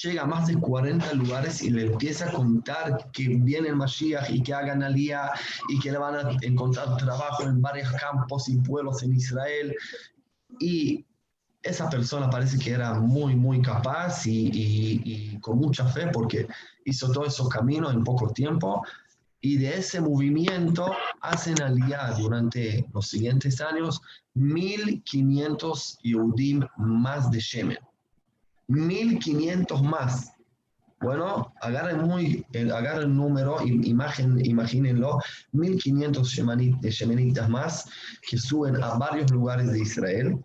[0.02, 4.30] llega a más de 40 lugares y le empieza a contar que viene el Mashiach
[4.30, 5.30] y que hagan alía
[5.68, 9.74] y que le van a encontrar trabajo en varios campos y pueblos en Israel.
[10.60, 11.04] Y
[11.62, 16.46] esa persona parece que era muy, muy capaz y, y, con mucha fe porque
[16.84, 18.82] hizo todos esos caminos en poco tiempo
[19.40, 24.00] y de ese movimiento hacen aliar durante los siguientes años
[24.34, 27.87] 1.500 Yehudim más de Yemen.
[28.68, 30.32] 1.500 más.
[31.00, 35.20] Bueno, agarren, muy, eh, agarren el número, imagen, imagínenlo,
[35.52, 37.88] 1.500 yemenitas más
[38.28, 40.44] que suben a varios lugares de Israel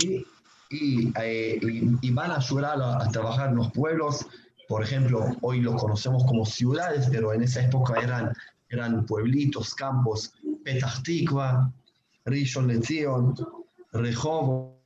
[0.00, 0.24] y,
[0.70, 1.58] y, eh,
[2.00, 4.24] y van a ayudar a, a trabajar en los pueblos,
[4.68, 8.32] por ejemplo, hoy los conocemos como ciudades, pero en esa época eran,
[8.68, 10.32] eran pueblitos, campos,
[10.64, 11.72] Petah Tikva,
[12.24, 13.34] Rishon LeZion,
[13.92, 14.76] Rehovot,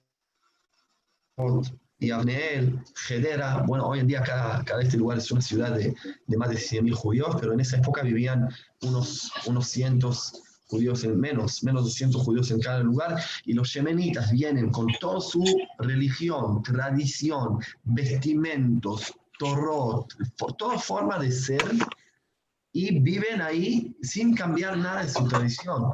[2.00, 3.62] y Abneel, Gedera.
[3.66, 5.94] Bueno, hoy en día cada, este lugar es una ciudad de,
[6.26, 8.48] de más de 100.000 judíos, pero en esa época vivían
[8.82, 13.72] unos, unos cientos judíos en menos, menos de 200 judíos en cada lugar, y los
[13.74, 15.44] yemenitas vienen con toda su
[15.78, 20.06] religión, tradición, vestimentos, Torot,
[20.38, 21.64] por toda forma de ser,
[22.72, 25.92] y viven ahí sin cambiar nada de su tradición.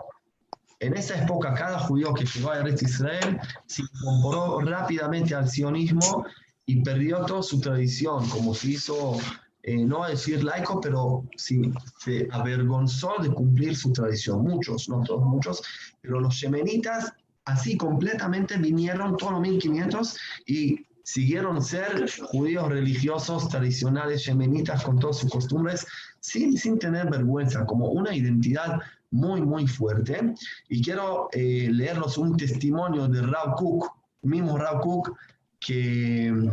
[0.80, 6.26] En esa época, cada judío que llegó a Eretz Israel se incorporó rápidamente al sionismo
[6.66, 9.16] y perdió toda su tradición, como se hizo,
[9.62, 14.42] eh, no a decir laico, pero sí, se avergonzó de cumplir su tradición.
[14.42, 15.62] Muchos, no todos, muchos,
[16.02, 17.12] pero los yemenitas
[17.46, 25.18] así completamente vinieron todos los 1500 y siguieron ser judíos religiosos tradicionales yemenitas con todas
[25.18, 25.86] sus costumbres
[26.18, 30.34] sin, sin tener vergüenza, como una identidad muy, muy fuerte.
[30.68, 31.70] Y quiero eh,
[32.16, 33.90] un testimonio de Rav Cook,
[34.22, 35.16] mismo Rav Cook,
[35.58, 36.50] que,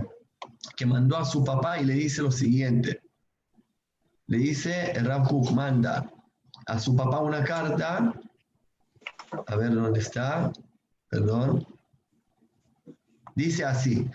[0.76, 3.02] que mandó a su papá y le dice lo siguiente.
[4.28, 6.10] Le dice, Rav Cook manda
[6.66, 8.14] a su papá una carta,
[9.48, 10.52] a ver dónde está,
[11.10, 11.68] perdón.
[13.36, 14.10] Dice así,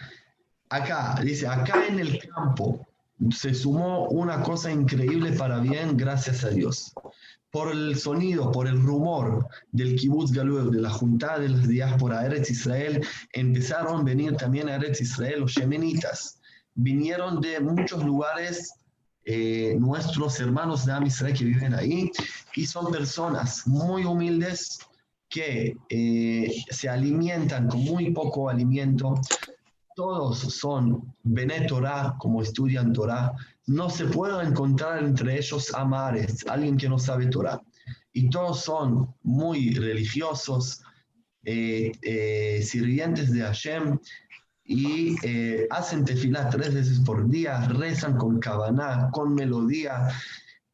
[0.70, 2.87] acá, dice, acá en el campo
[3.31, 6.92] se sumó una cosa increíble para bien, gracias a Dios.
[7.50, 12.26] Por el sonido, por el rumor del kibbutz Galú, de la junta de las diáspora
[12.26, 13.00] Eretz Israel,
[13.32, 16.40] empezaron a venir también a Eretz Israel los yemenitas.
[16.74, 18.74] Vinieron de muchos lugares
[19.24, 22.11] eh, nuestros hermanos de Am Israel que viven ahí
[22.54, 24.78] y son personas muy humildes
[25.28, 29.20] que eh, se alimentan con muy poco alimento,
[29.94, 33.34] todos son Benet Torah, como estudian Torah,
[33.68, 37.61] no se puede encontrar entre ellos amares, alguien que no sabe Torah.
[38.12, 40.83] Y todos son muy religiosos,
[41.44, 43.98] eh, eh, sirvientes de Hashem,
[44.64, 50.09] y eh, hacen tefilá tres veces por día, rezan con kavaná, con melodía,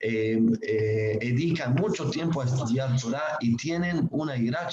[0.01, 4.69] dedican mucho tiempo a estudiar Torah y tienen una ira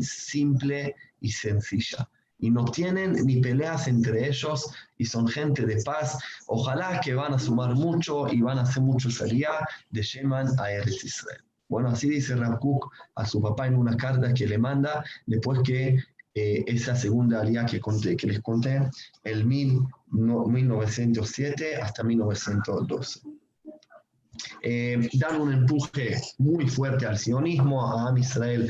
[0.00, 6.18] simple y sencilla y no tienen ni peleas entre ellos y son gente de paz.
[6.46, 9.50] Ojalá que van a sumar mucho y van a hacer mucho sería
[9.90, 11.42] de Sheman a Eretz Israel.
[11.68, 15.98] Bueno, así dice Ramkuk a su papá en una carta que le manda después que
[16.34, 18.90] eh, esa segunda alianza que, les conté,
[19.22, 23.20] el 1907 hasta 1912.
[24.62, 28.68] Eh, dan un empuje muy fuerte al sionismo, a Am Israel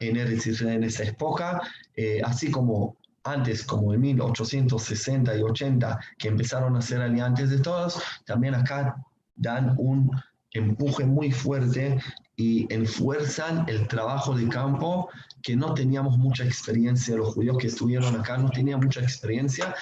[0.00, 1.60] en Eretz Israel en esa época,
[1.94, 7.58] eh, así como antes como en 1860 y 80, que empezaron a ser aliantes de
[7.58, 8.96] todos, también acá
[9.36, 10.10] dan un
[10.52, 11.98] empuje muy fuerte
[12.36, 15.08] y enfuerzan el trabajo de campo
[15.42, 19.74] que no teníamos mucha experiencia, los judíos que estuvieron acá no tenían mucha experiencia,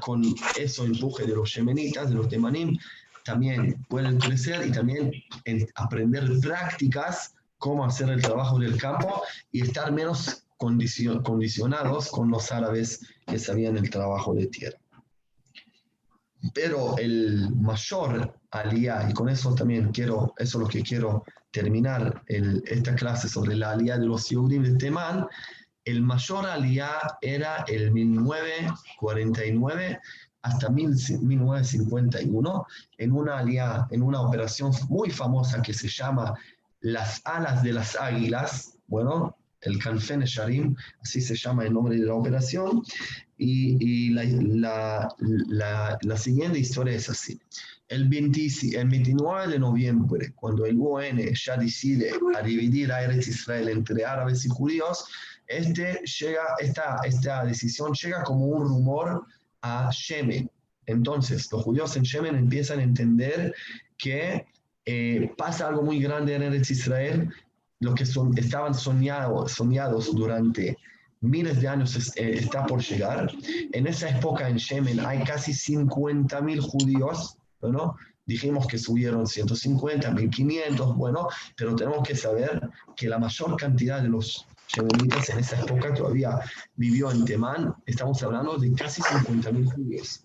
[0.00, 0.22] con
[0.58, 2.78] eso empuje de los yemenitas, de los temanim,
[3.24, 5.10] también pueden crecer y también
[5.76, 13.00] aprender prácticas, cómo hacer el trabajo del campo y estar menos condicionados con los árabes
[13.26, 14.78] que sabían el trabajo de tierra.
[16.52, 22.22] Pero el mayor alía, y con eso también quiero, eso es lo que quiero terminar
[22.26, 25.26] esta clase sobre la alía de los Yehudim de Temán,
[25.84, 26.90] el mayor alía
[27.20, 30.00] era el 1949
[30.42, 32.66] hasta 1951
[32.98, 36.34] en una alía, en una operación muy famosa que se llama
[36.80, 42.06] las alas de las águilas, bueno, el Kanfen Sharim, así se llama el nombre de
[42.06, 42.82] la operación,
[43.38, 45.08] y, la,
[46.16, 47.40] siguiente historia es así.
[47.88, 52.12] El, 29 de noviembre, cuando el UN ya decide
[52.44, 55.04] dividir a Eretz Israel entre árabes y judíos,
[55.46, 59.26] este llega, esta, esta decisión llega como un rumor
[59.62, 60.50] a Yemen.
[60.86, 63.54] Entonces, los judíos en Yemen empiezan a entender
[63.98, 64.46] que
[64.86, 67.30] eh, pasa algo muy grande en Eretz Israel
[67.84, 70.76] lo que son, estaban soñados, soñados durante
[71.20, 73.30] miles de años eh, está por llegar.
[73.72, 77.96] En esa época en Yemen hay casi 50.000 judíos, ¿no?
[78.26, 84.08] Dijimos que subieron 150, 1500, bueno, pero tenemos que saber que la mayor cantidad de
[84.08, 86.40] los yemenitas en esa época todavía
[86.76, 90.24] vivió en Temán, estamos hablando de casi 50.000 judíos.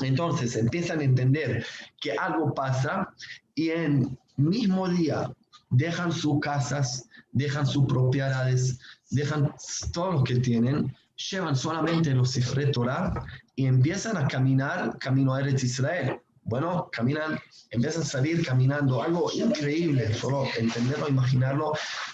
[0.00, 1.66] Entonces empiezan a entender
[2.00, 3.12] que algo pasa
[3.54, 5.30] y en mismo día
[5.70, 8.78] dejan sus casas, dejan sus propiedades,
[9.10, 9.54] dejan
[9.92, 10.94] todo lo que tienen,
[11.30, 13.24] llevan solamente los Sifre Torah
[13.56, 16.20] y empiezan a caminar camino a Eretz Israel.
[16.44, 17.38] Bueno, caminan,
[17.70, 21.72] empiezan a salir caminando, algo increíble, solo entenderlo, imaginarlo,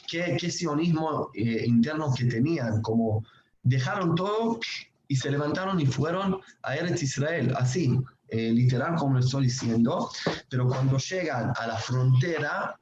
[0.08, 3.24] qué, qué sionismo eh, interno que tenían, como
[3.62, 4.60] dejaron todo
[5.08, 7.98] y se levantaron y fueron a Eretz Israel, así,
[8.28, 10.10] eh, literal como lo estoy diciendo,
[10.50, 12.76] pero cuando llegan a la frontera,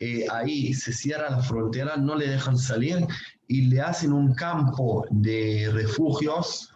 [0.00, 3.06] eh, ahí se cierra la frontera, no le dejan salir
[3.48, 6.72] y le hacen un campo de refugios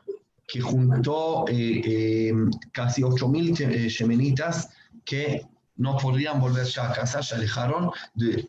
[0.48, 2.34] que juntó eh, eh,
[2.72, 4.70] casi 8.000 yemenitas
[5.04, 5.42] que
[5.76, 7.90] no podían volver a casa, ya dejaron,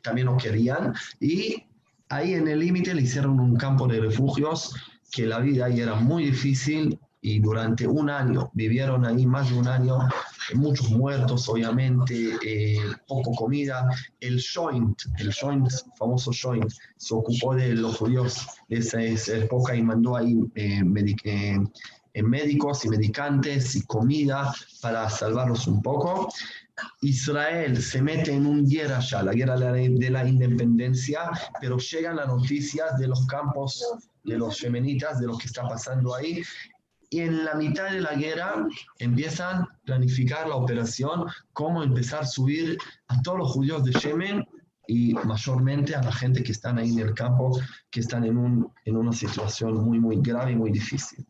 [0.01, 1.63] también no querían, y
[2.09, 4.75] ahí en el límite le hicieron un campo de refugios
[5.11, 9.57] que la vida ahí era muy difícil y durante un año vivieron ahí más de
[9.57, 9.97] un año,
[10.55, 13.87] muchos muertos obviamente, eh, poco comida.
[14.19, 19.81] El joint, el joint, famoso joint, se ocupó de los judíos de esa, época y
[19.81, 20.83] mandó ahí eh,
[22.13, 26.27] eh, médicos y medicantes y comida para salvarlos un poco.
[27.01, 32.27] Israel se mete en un guerra ya, la guerra de la independencia, pero llegan las
[32.27, 33.81] noticias de los campos
[34.23, 36.41] de los femenitas, de lo que está pasando ahí,
[37.13, 42.25] y en la mitad de la guerra empiezan a planificar la operación, cómo empezar a
[42.25, 42.75] subir
[43.07, 44.43] a todos los judíos de Yemen
[44.87, 47.55] y mayormente a la gente que están ahí en el campo,
[47.91, 51.23] que están en, un, en una situación muy, muy grave y muy difícil.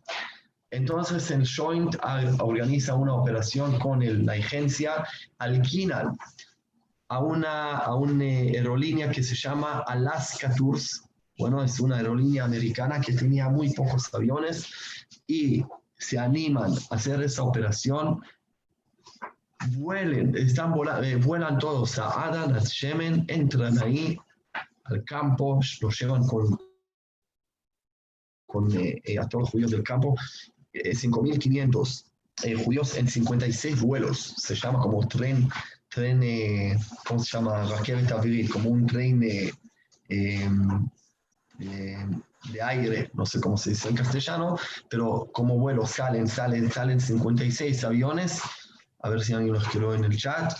[0.71, 1.97] Entonces el Joint
[2.39, 5.05] organiza una operación con la agencia,
[5.37, 6.15] alquilan
[7.09, 11.03] a una, a una aerolínea que se llama Alaska Tours,
[11.37, 14.67] bueno, es una aerolínea americana que tenía muy pocos aviones
[15.27, 15.63] y
[15.97, 18.21] se animan a hacer esa operación,
[19.77, 24.17] vuelen, están eh, vuelan todos a Adán, a Yemen, entran ahí
[24.85, 26.57] al campo, lo llevan con,
[28.45, 30.15] con eh, eh, a todos los judíos del campo,
[30.73, 32.05] 5.500
[32.65, 35.47] judíos en 56 vuelos, se llama como tren,
[35.87, 37.63] tren ¿cómo se llama?
[37.63, 38.07] Raquel
[38.49, 39.21] como un tren
[41.59, 44.57] em, de aire, no sé cómo se dice en castellano,
[44.89, 48.41] pero como vuelo salen, salen, salen 56 aviones.
[49.01, 50.53] A ver si alguien los quiero en el chat.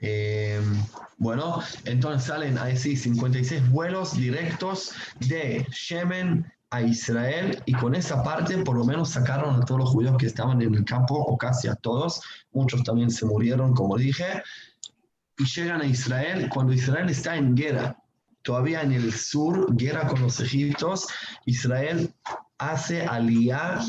[0.00, 0.60] Eh,
[1.18, 8.56] bueno, entonces salen así 56 vuelos directos de Yemen a Israel y con esa parte
[8.58, 11.68] por lo menos sacaron a todos los judíos que estaban en el campo o casi
[11.68, 12.22] a todos.
[12.52, 14.42] Muchos también se murieron, como dije.
[15.40, 17.96] Y llegan a Israel cuando Israel está en guerra
[18.42, 21.06] todavía en el sur, guerra con los egipcios,
[21.46, 22.12] Israel
[22.58, 23.80] hace aliar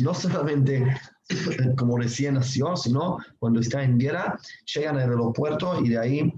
[0.00, 0.96] no solamente
[1.76, 4.38] como recién nació, sino cuando está en guerra,
[4.74, 6.32] llegan al aeropuerto y de ahí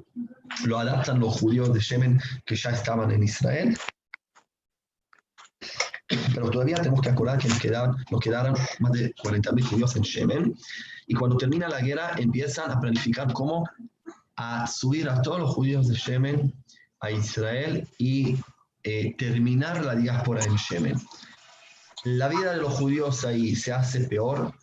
[0.64, 3.76] lo adaptan los judíos de Yemen que ya estaban en Israel.
[6.34, 10.04] Pero todavía tenemos que acordar que nos quedaron, nos quedaron más de 40.000 judíos en
[10.04, 10.54] Yemen.
[11.06, 13.68] Y cuando termina la guerra, empiezan a planificar cómo
[14.38, 16.54] a subir a todos los judíos de Yemen
[17.00, 18.36] a Israel y
[18.84, 20.96] eh, terminar la diáspora en Yemen.
[22.04, 24.54] La vida de los judíos ahí se hace peor,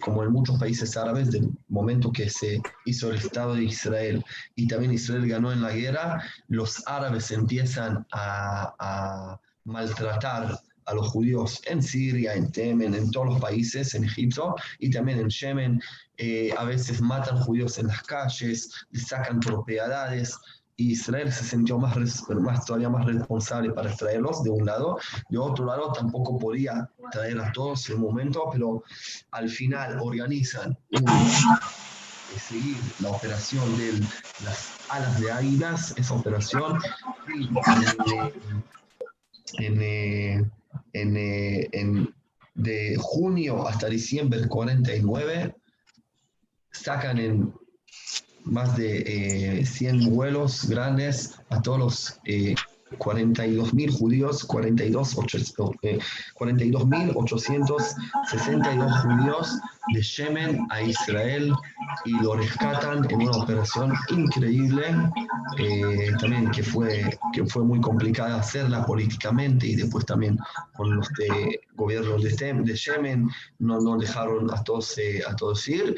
[0.00, 4.68] como en muchos países árabes, del momento que se hizo el Estado de Israel y
[4.68, 10.58] también Israel ganó en la guerra, los árabes empiezan a, maltratar
[10.90, 15.20] a los judíos en Siria, en Yemen, en todos los países, en Egipto y también
[15.20, 15.80] en Yemen.
[16.16, 20.36] Eh, a veces matan judíos en las calles, les sacan propiedades.
[20.76, 21.96] Israel se sintió más,
[22.28, 27.38] más, todavía más responsable para extraerlos de un lado, de otro lado tampoco podía traer
[27.38, 28.82] a todos en un momento, pero
[29.32, 30.76] al final organizan
[32.38, 33.92] seguir la operación de
[34.44, 36.78] las alas de águilas, esa operación,
[39.58, 40.50] en, en, en,
[42.54, 45.54] de junio hasta diciembre 49,
[46.72, 47.52] sacan en
[48.44, 52.54] más de 100 eh, vuelos grandes a todos los eh,
[52.98, 55.98] 42 mil judíos, 42, 42.862 eh,
[59.02, 59.60] judíos
[59.92, 61.54] de Yemen a Israel
[62.04, 64.86] y lo rescatan en una operación increíble,
[65.58, 70.38] eh, también que fue, que fue muy complicada hacerla políticamente y después también
[70.74, 73.28] con los de, gobiernos de, de Yemen
[73.58, 74.96] no, no dejaron a todos,
[75.26, 75.96] a todos ir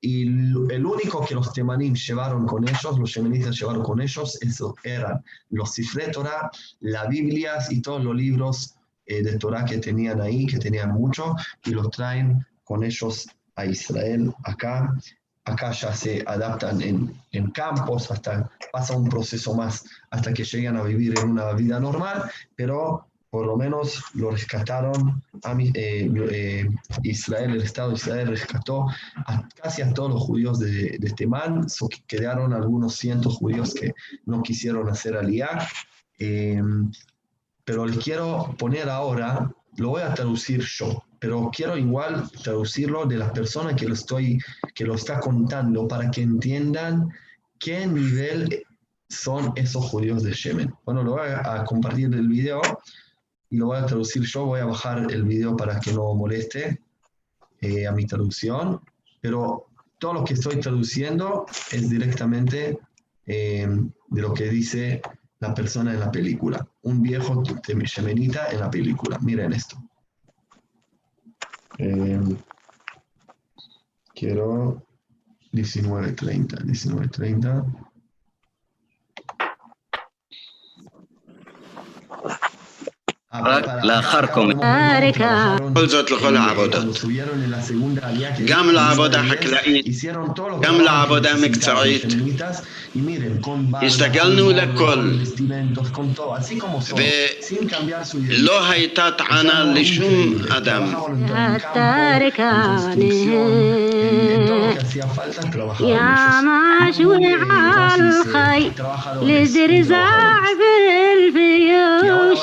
[0.00, 4.74] y el único que los temanim llevaron con ellos, los yemenitas llevaron con ellos, eso
[4.82, 10.20] eran los Sifre Torah, la Biblia y todos los libros eh, de Torah que tenían
[10.20, 11.34] ahí, que tenían mucho,
[11.64, 14.96] y los traen con ellos a Israel acá.
[15.44, 20.76] Acá ya se adaptan en, en campos, hasta pasa un proceso más hasta que llegan
[20.76, 26.68] a vivir en una vida normal, pero por lo menos lo rescataron, a, eh, eh,
[27.04, 31.28] Israel, el Estado de Israel rescató a, casi a todos los judíos de, de este
[31.28, 31.66] man,
[32.08, 33.94] quedaron algunos cientos judíos que
[34.26, 35.68] no quisieron hacer aliyah,
[36.18, 36.60] eh,
[37.64, 43.18] pero les quiero poner ahora, lo voy a traducir yo, pero quiero igual traducirlo de
[43.18, 44.38] las personas que lo, estoy,
[44.74, 47.10] que lo está contando para que entiendan
[47.58, 48.64] qué nivel
[49.08, 50.74] son esos judíos de Yemen.
[50.84, 52.62] Bueno, lo voy a compartir el video
[53.50, 56.80] y lo voy a traducir yo, voy a bajar el video para que no moleste
[57.60, 58.80] eh, a mi traducción,
[59.20, 59.66] pero
[59.98, 62.78] todo lo que estoy traduciendo es directamente
[63.26, 63.68] eh,
[64.08, 65.02] de lo que dice
[65.40, 66.66] la persona en la película.
[66.82, 69.18] Un viejo yemenita en la película.
[69.20, 69.76] Miren esto.
[71.82, 72.20] Eh,
[74.14, 74.82] quiero
[75.52, 77.89] 19.30, 19.30.
[83.82, 84.50] لاخركم
[85.74, 86.84] خلصت لكل العبودات
[88.46, 89.86] גם לעבודה חקלאית,
[90.60, 92.04] גם לעבודה מקצועית.
[93.82, 95.10] הסתגלנו לכל,
[98.28, 100.94] ולא הייתה טענה לשום אדם.
[105.79, 106.41] يا
[106.89, 107.17] مشوع
[107.95, 108.71] الخي
[109.21, 112.39] لزرزاع بالفيوش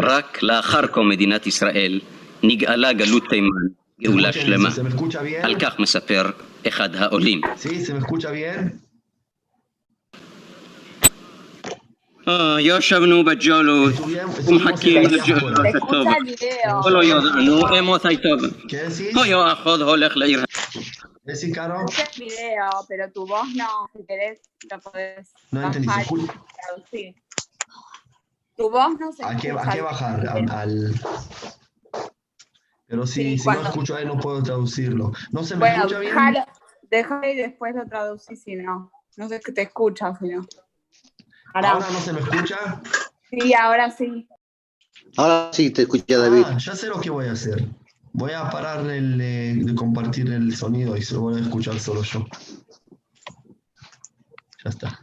[0.00, 2.00] רק לאחר קום מדינת ישראל
[2.42, 3.48] נגאלה גלות תימן
[4.02, 4.68] גאולה שלמה.
[5.42, 6.30] על כך מספר
[6.68, 7.40] אחד העולים.
[12.60, 13.94] ישבנו בג'ולות
[14.46, 16.06] ומחכים לג'ולות הטוב
[16.86, 18.40] ולא ידענו אמות טוב.
[19.24, 20.44] היה אחד הולך לעיר
[21.30, 21.84] ¿Es Caro?
[21.84, 24.38] Escuché el video, pero tu voz no, si querés,
[24.70, 26.32] lo podés No entendí, bajar ¿se escucha?
[26.32, 27.14] y traducir.
[28.56, 29.70] Tu voz no se ¿A qué, escucha.
[29.70, 30.18] a qué bajar?
[30.36, 30.94] Al, al-
[32.88, 35.12] Pero si, Sí, si no cuando- escucho ahí no puedo traducirlo.
[35.32, 36.14] ¿No se me Bueno, escucha bien?
[36.14, 36.40] déjalo,
[36.94, 38.90] déjalo y después lo traducís si no.
[39.18, 40.40] No sé qué te escucha, si no.
[41.53, 42.81] Ahora, ¿Ahora no se me escucha?
[43.29, 44.27] sí, ahora sí.
[45.17, 46.43] Ahora sí te escucha David.
[46.47, 47.67] Ah, ya sé lo que voy a hacer.
[48.13, 51.79] Voy a parar el, eh, de compartir el sonido y se lo voy a escuchar
[51.79, 52.25] solo yo.
[54.63, 54.99] Ya está.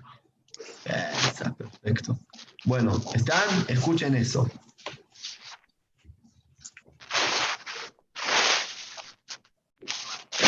[0.86, 2.18] Eh, Está perfecto.
[2.64, 3.48] Bueno, ¿están?
[3.68, 4.48] Escuchen eso.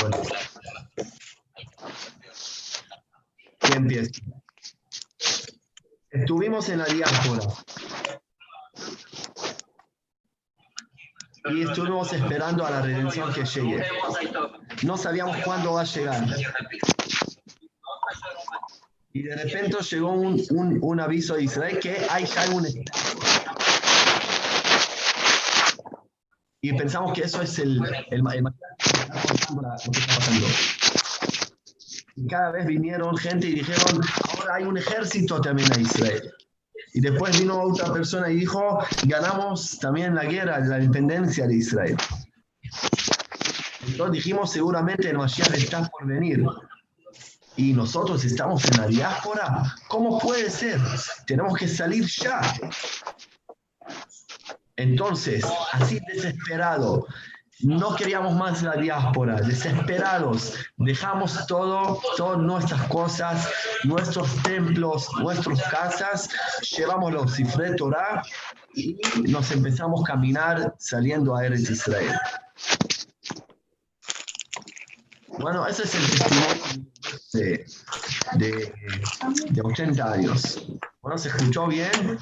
[0.00, 0.16] Bueno.
[3.60, 4.10] ¿Quién empieza?
[6.12, 7.40] Estuvimos en la diáspora.
[11.50, 13.84] y estuvimos esperando a la redención que llegue.
[14.84, 16.24] No sabíamos cuándo va a llegar.
[19.12, 22.66] Y de repente llegó un, un- un aviso de Israel que hay ya un.
[26.60, 30.46] Y pensamos que eso es el, el, el que está pasando.
[32.16, 34.00] Y cada vez vinieron gente y dijeron,
[34.30, 36.32] ahora hay un ejército también a Israel.
[36.94, 41.96] Y después vino otra persona y dijo, ganamos también la guerra, la independencia de Israel.
[43.86, 46.44] Entonces dijimos, seguramente el Mashiach está por venir.
[47.56, 49.74] Y nosotros estamos en la diáspora.
[49.88, 50.80] ¿Cómo puede ser?
[51.26, 52.40] Tenemos que salir ya.
[54.76, 57.06] Entonces, así desesperado,
[57.62, 63.48] no queríamos más la diáspora, desesperados, dejamos todo, todas nuestras cosas,
[63.84, 66.28] nuestros templos, nuestras casas,
[66.76, 68.22] llevamos los cifre Torah
[68.74, 68.98] y
[69.28, 72.12] nos empezamos a caminar saliendo a Eretz Israel.
[75.38, 76.90] Bueno, ese es el testimonio
[77.32, 77.66] de,
[78.34, 78.74] de,
[79.50, 80.68] de 80 años.
[81.00, 82.18] Bueno, ¿se escuchó bien?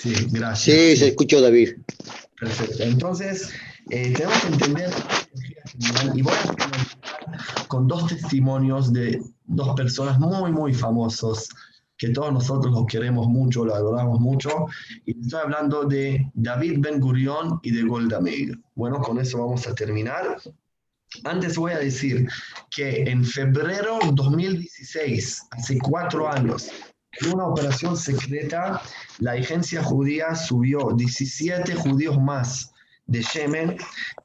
[0.00, 0.76] Sí, gracias.
[0.76, 1.76] Sí, se escuchó David.
[2.38, 2.82] Perfecto.
[2.82, 3.50] Entonces,
[3.90, 4.90] eh, tenemos que entender
[6.14, 11.48] y voy a con dos testimonios de dos personas muy, muy famosos
[11.96, 14.66] que todos nosotros los queremos mucho, lo adoramos mucho.
[15.04, 18.56] Y estoy hablando de David Ben Gurion y de Golda Meir.
[18.76, 20.40] Bueno, con eso vamos a terminar.
[21.24, 22.28] Antes voy a decir
[22.70, 26.70] que en febrero 2016, hace cuatro años,
[27.12, 28.82] en una operación secreta,
[29.18, 32.72] la agencia judía subió 17 judíos más
[33.06, 33.76] de Yemen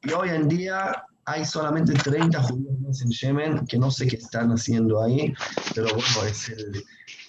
[0.02, 4.16] y hoy en día hay solamente 30 judíos más en Yemen que no sé qué
[4.16, 5.32] están haciendo ahí,
[5.74, 6.52] pero bueno, es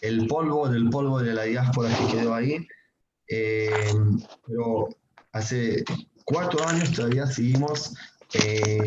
[0.01, 2.67] el, polvo del polvo de la diáspora que quedó ahí.
[3.27, 3.93] Eh,
[4.45, 4.89] pero
[5.31, 5.83] hace
[6.25, 7.95] cuatro años todavía seguimos
[8.33, 8.83] eh,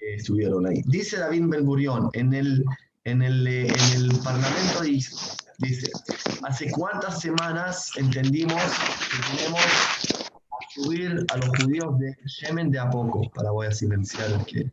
[0.00, 0.82] estuvieron ahí.
[0.86, 1.66] Dice David Ben
[2.14, 2.64] en el,
[3.04, 5.14] en el, eh, en el Parlamento dice,
[5.58, 5.90] dice,
[6.42, 8.62] hace cuántas semanas entendimos
[9.10, 13.30] que tenemos a subir a los judíos de Yemen de a poco.
[13.30, 14.72] Para voy a silenciar el que...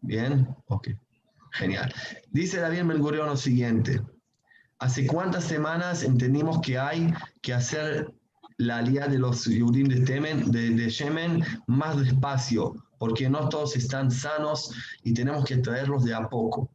[0.00, 0.88] Bien, ok,
[1.52, 1.92] genial.
[2.30, 4.00] Dice David Ben Gurion lo siguiente.
[4.78, 7.12] ¿Hace cuántas semanas entendimos que hay
[7.42, 8.12] que hacer
[8.58, 12.76] la alía de los Yudim de, de, de Yemen más despacio?
[12.98, 14.72] Porque no todos están sanos
[15.02, 16.70] y tenemos que traerlos de a poco.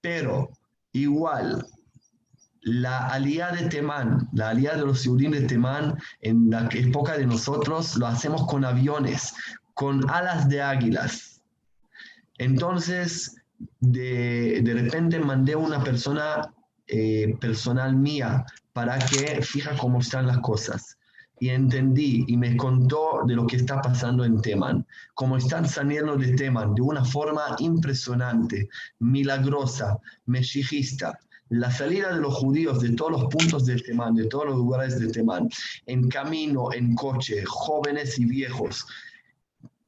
[0.00, 0.50] Pero
[0.92, 1.66] igual,
[2.62, 7.26] la alía de Temán, la alía de los Yehudim de Temán, en la época de
[7.26, 9.34] nosotros, lo hacemos con aviones,
[9.74, 11.42] con alas de águilas.
[12.38, 13.36] Entonces,
[13.80, 16.52] de, de repente mandé una persona
[16.86, 20.98] eh, personal mía para que fija cómo están las cosas.
[21.40, 26.16] Y entendí y me contó de lo que está pasando en Teman, cómo están saliendo
[26.16, 28.68] de Teman de una forma impresionante,
[29.00, 31.18] milagrosa, meshijista.
[31.50, 34.98] La salida de los judíos de todos los puntos de Teman, de todos los lugares
[34.98, 35.48] de Teman,
[35.86, 38.86] en camino, en coche, jóvenes y viejos,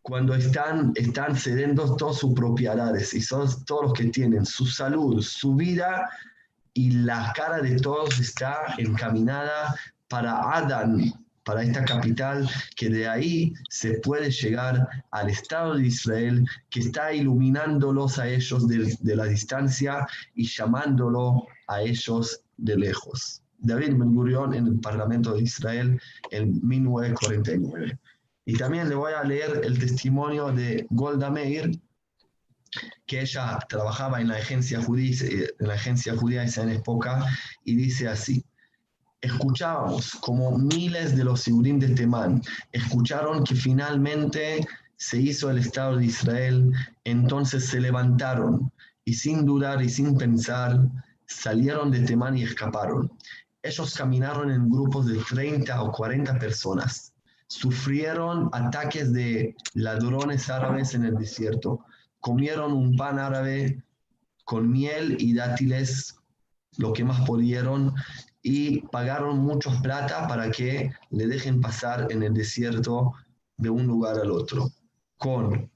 [0.06, 5.20] cuando están, están cediendo todas sus propiedades y son todos los que tienen su salud,
[5.20, 6.08] su vida
[6.74, 9.74] y la cara de todos está encaminada
[10.06, 11.12] para Adán,
[11.46, 17.12] para esta capital, que de ahí se puede llegar al Estado de Israel, que está
[17.14, 23.42] iluminándolos a ellos de, de la distancia y llamándolo a ellos de lejos.
[23.58, 26.00] David Ben Gurion en el Parlamento de Israel
[26.32, 27.96] en 1949.
[28.44, 31.70] Y también le voy a leer el testimonio de Golda Meir,
[33.06, 35.14] que ella trabajaba en la agencia judía,
[35.60, 37.24] en la agencia judía en época,
[37.64, 38.44] y dice así,
[39.20, 42.42] escuchábamos como miles de los Siurim de Temán
[42.72, 46.72] escucharon que finalmente se hizo el Estado de Israel,
[47.04, 48.72] entonces se levantaron
[49.04, 50.80] y sin dudar y sin pensar
[51.26, 53.10] salieron de Temán y escaparon.
[53.62, 57.12] Ellos caminaron en grupos de 30 o 40 personas
[57.48, 61.84] sufrieron ataques de ladrones árabes en el desierto,
[62.20, 63.82] comieron un pan árabe
[64.44, 66.16] con miel y dátiles,
[66.78, 67.94] lo que más pudieron,
[68.48, 73.12] y pagaron muchos plata para que le dejen pasar en el desierto
[73.56, 74.70] de un lugar al otro,
[75.16, 75.68] con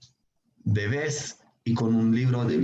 [0.62, 2.12] bebés y con, un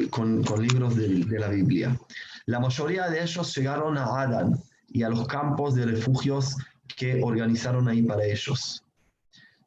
[0.09, 1.99] con, libros de, de la Biblia.
[2.45, 6.57] La mayoría de ellos llegaron a Adán y a los campos de refugios
[6.97, 8.85] que organizaron ahí para ellos.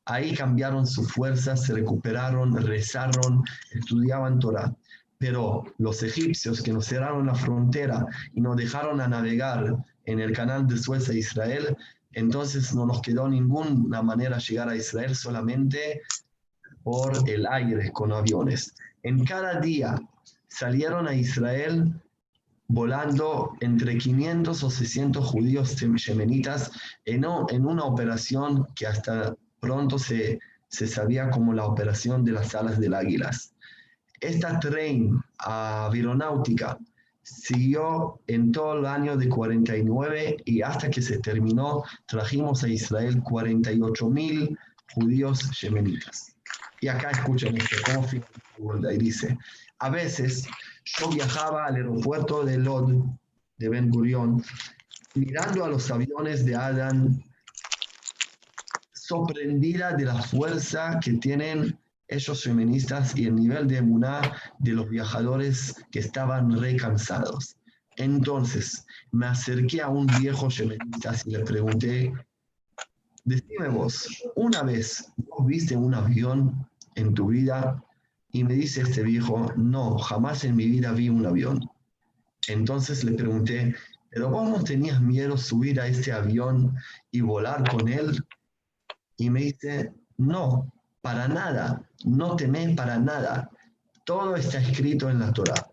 [0.05, 4.73] Ahí cambiaron sus fuerzas, se recuperaron, rezaron, estudiaban Torah.
[5.17, 10.33] Pero los egipcios que nos cerraron la frontera y nos dejaron a navegar en el
[10.33, 11.77] canal de Suez a Israel,
[12.13, 16.01] entonces no nos quedó ninguna manera llegar a Israel solamente
[16.83, 18.73] por el aire con aviones.
[19.03, 19.99] En cada día
[20.47, 21.93] salieron a Israel
[22.67, 26.71] volando entre 500 o 600 judíos yemenitas
[27.05, 30.39] en, una operación que hasta pronto se,
[30.69, 33.53] sabía como la operación de las alas del águilas.
[34.21, 36.77] Esta tren aeronáutica
[37.29, 43.21] siguió en todo el año de 49 y hasta que se terminó trajimos a Israel
[43.23, 44.57] 48 mil
[44.93, 46.35] judíos yemenitas.
[46.81, 48.07] Y acá escuchen esto, cómo
[48.91, 49.37] y dice,
[49.79, 50.47] a veces
[50.83, 53.05] yo viajaba al aeropuerto de Lod,
[53.57, 54.43] de Ben Gurion,
[55.15, 57.23] mirando a los aviones de Adán
[58.93, 61.77] sorprendida de la fuerza que tienen
[62.09, 64.21] esos feministas y el nivel de emuná
[64.57, 67.55] de los viajadores que estaban recansados.
[67.97, 72.13] Entonces me acerqué a un viejo feminista y le pregunté,
[73.25, 77.83] decime vos, ¿una vez vos viste un avión en tu vida?
[78.31, 81.69] Y me dice este viejo, no, jamás en mi vida vi un avión.
[82.47, 83.75] Entonces le pregunté,
[84.09, 86.75] ¿pero vos no tenías miedo subir a este avión
[87.11, 88.23] y volar con él?
[89.17, 90.71] Y me dice, no,
[91.01, 93.49] para nada, no temes para nada.
[94.05, 95.67] Todo está escrito en la Torah.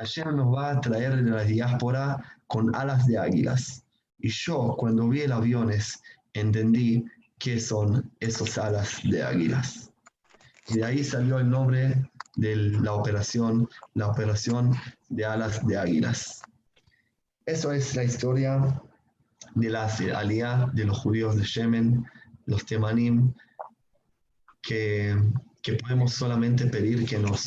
[0.00, 3.84] Ayer nos va a traer de la diáspora con alas de águilas.
[4.18, 6.02] Y yo, cuando vi el aviones,
[6.32, 7.04] entendí
[7.38, 9.90] qué son esos alas de águilas.
[10.68, 14.74] Y de ahí salió el nombre de la operación, la operación
[15.08, 16.42] de alas de águilas.
[17.44, 18.82] Eso es la historia
[19.54, 22.04] de la alía de los judíos de Yemen
[22.46, 23.34] los temanim,
[24.66, 25.16] que,
[25.62, 27.46] que podemos solamente pedir que nos,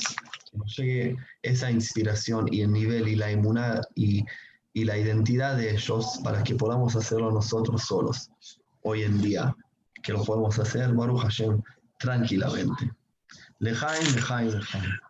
[0.77, 4.25] llegue esa inspiración y el nivel y la inmunidad y,
[4.73, 8.31] y la identidad de ellos para que podamos hacerlo nosotros solos
[8.81, 9.55] hoy en día,
[10.01, 11.61] que lo podemos hacer, Baruch Hashem,
[11.99, 12.91] tranquilamente.
[13.59, 15.08] Lejaim, lejaim, lejaim.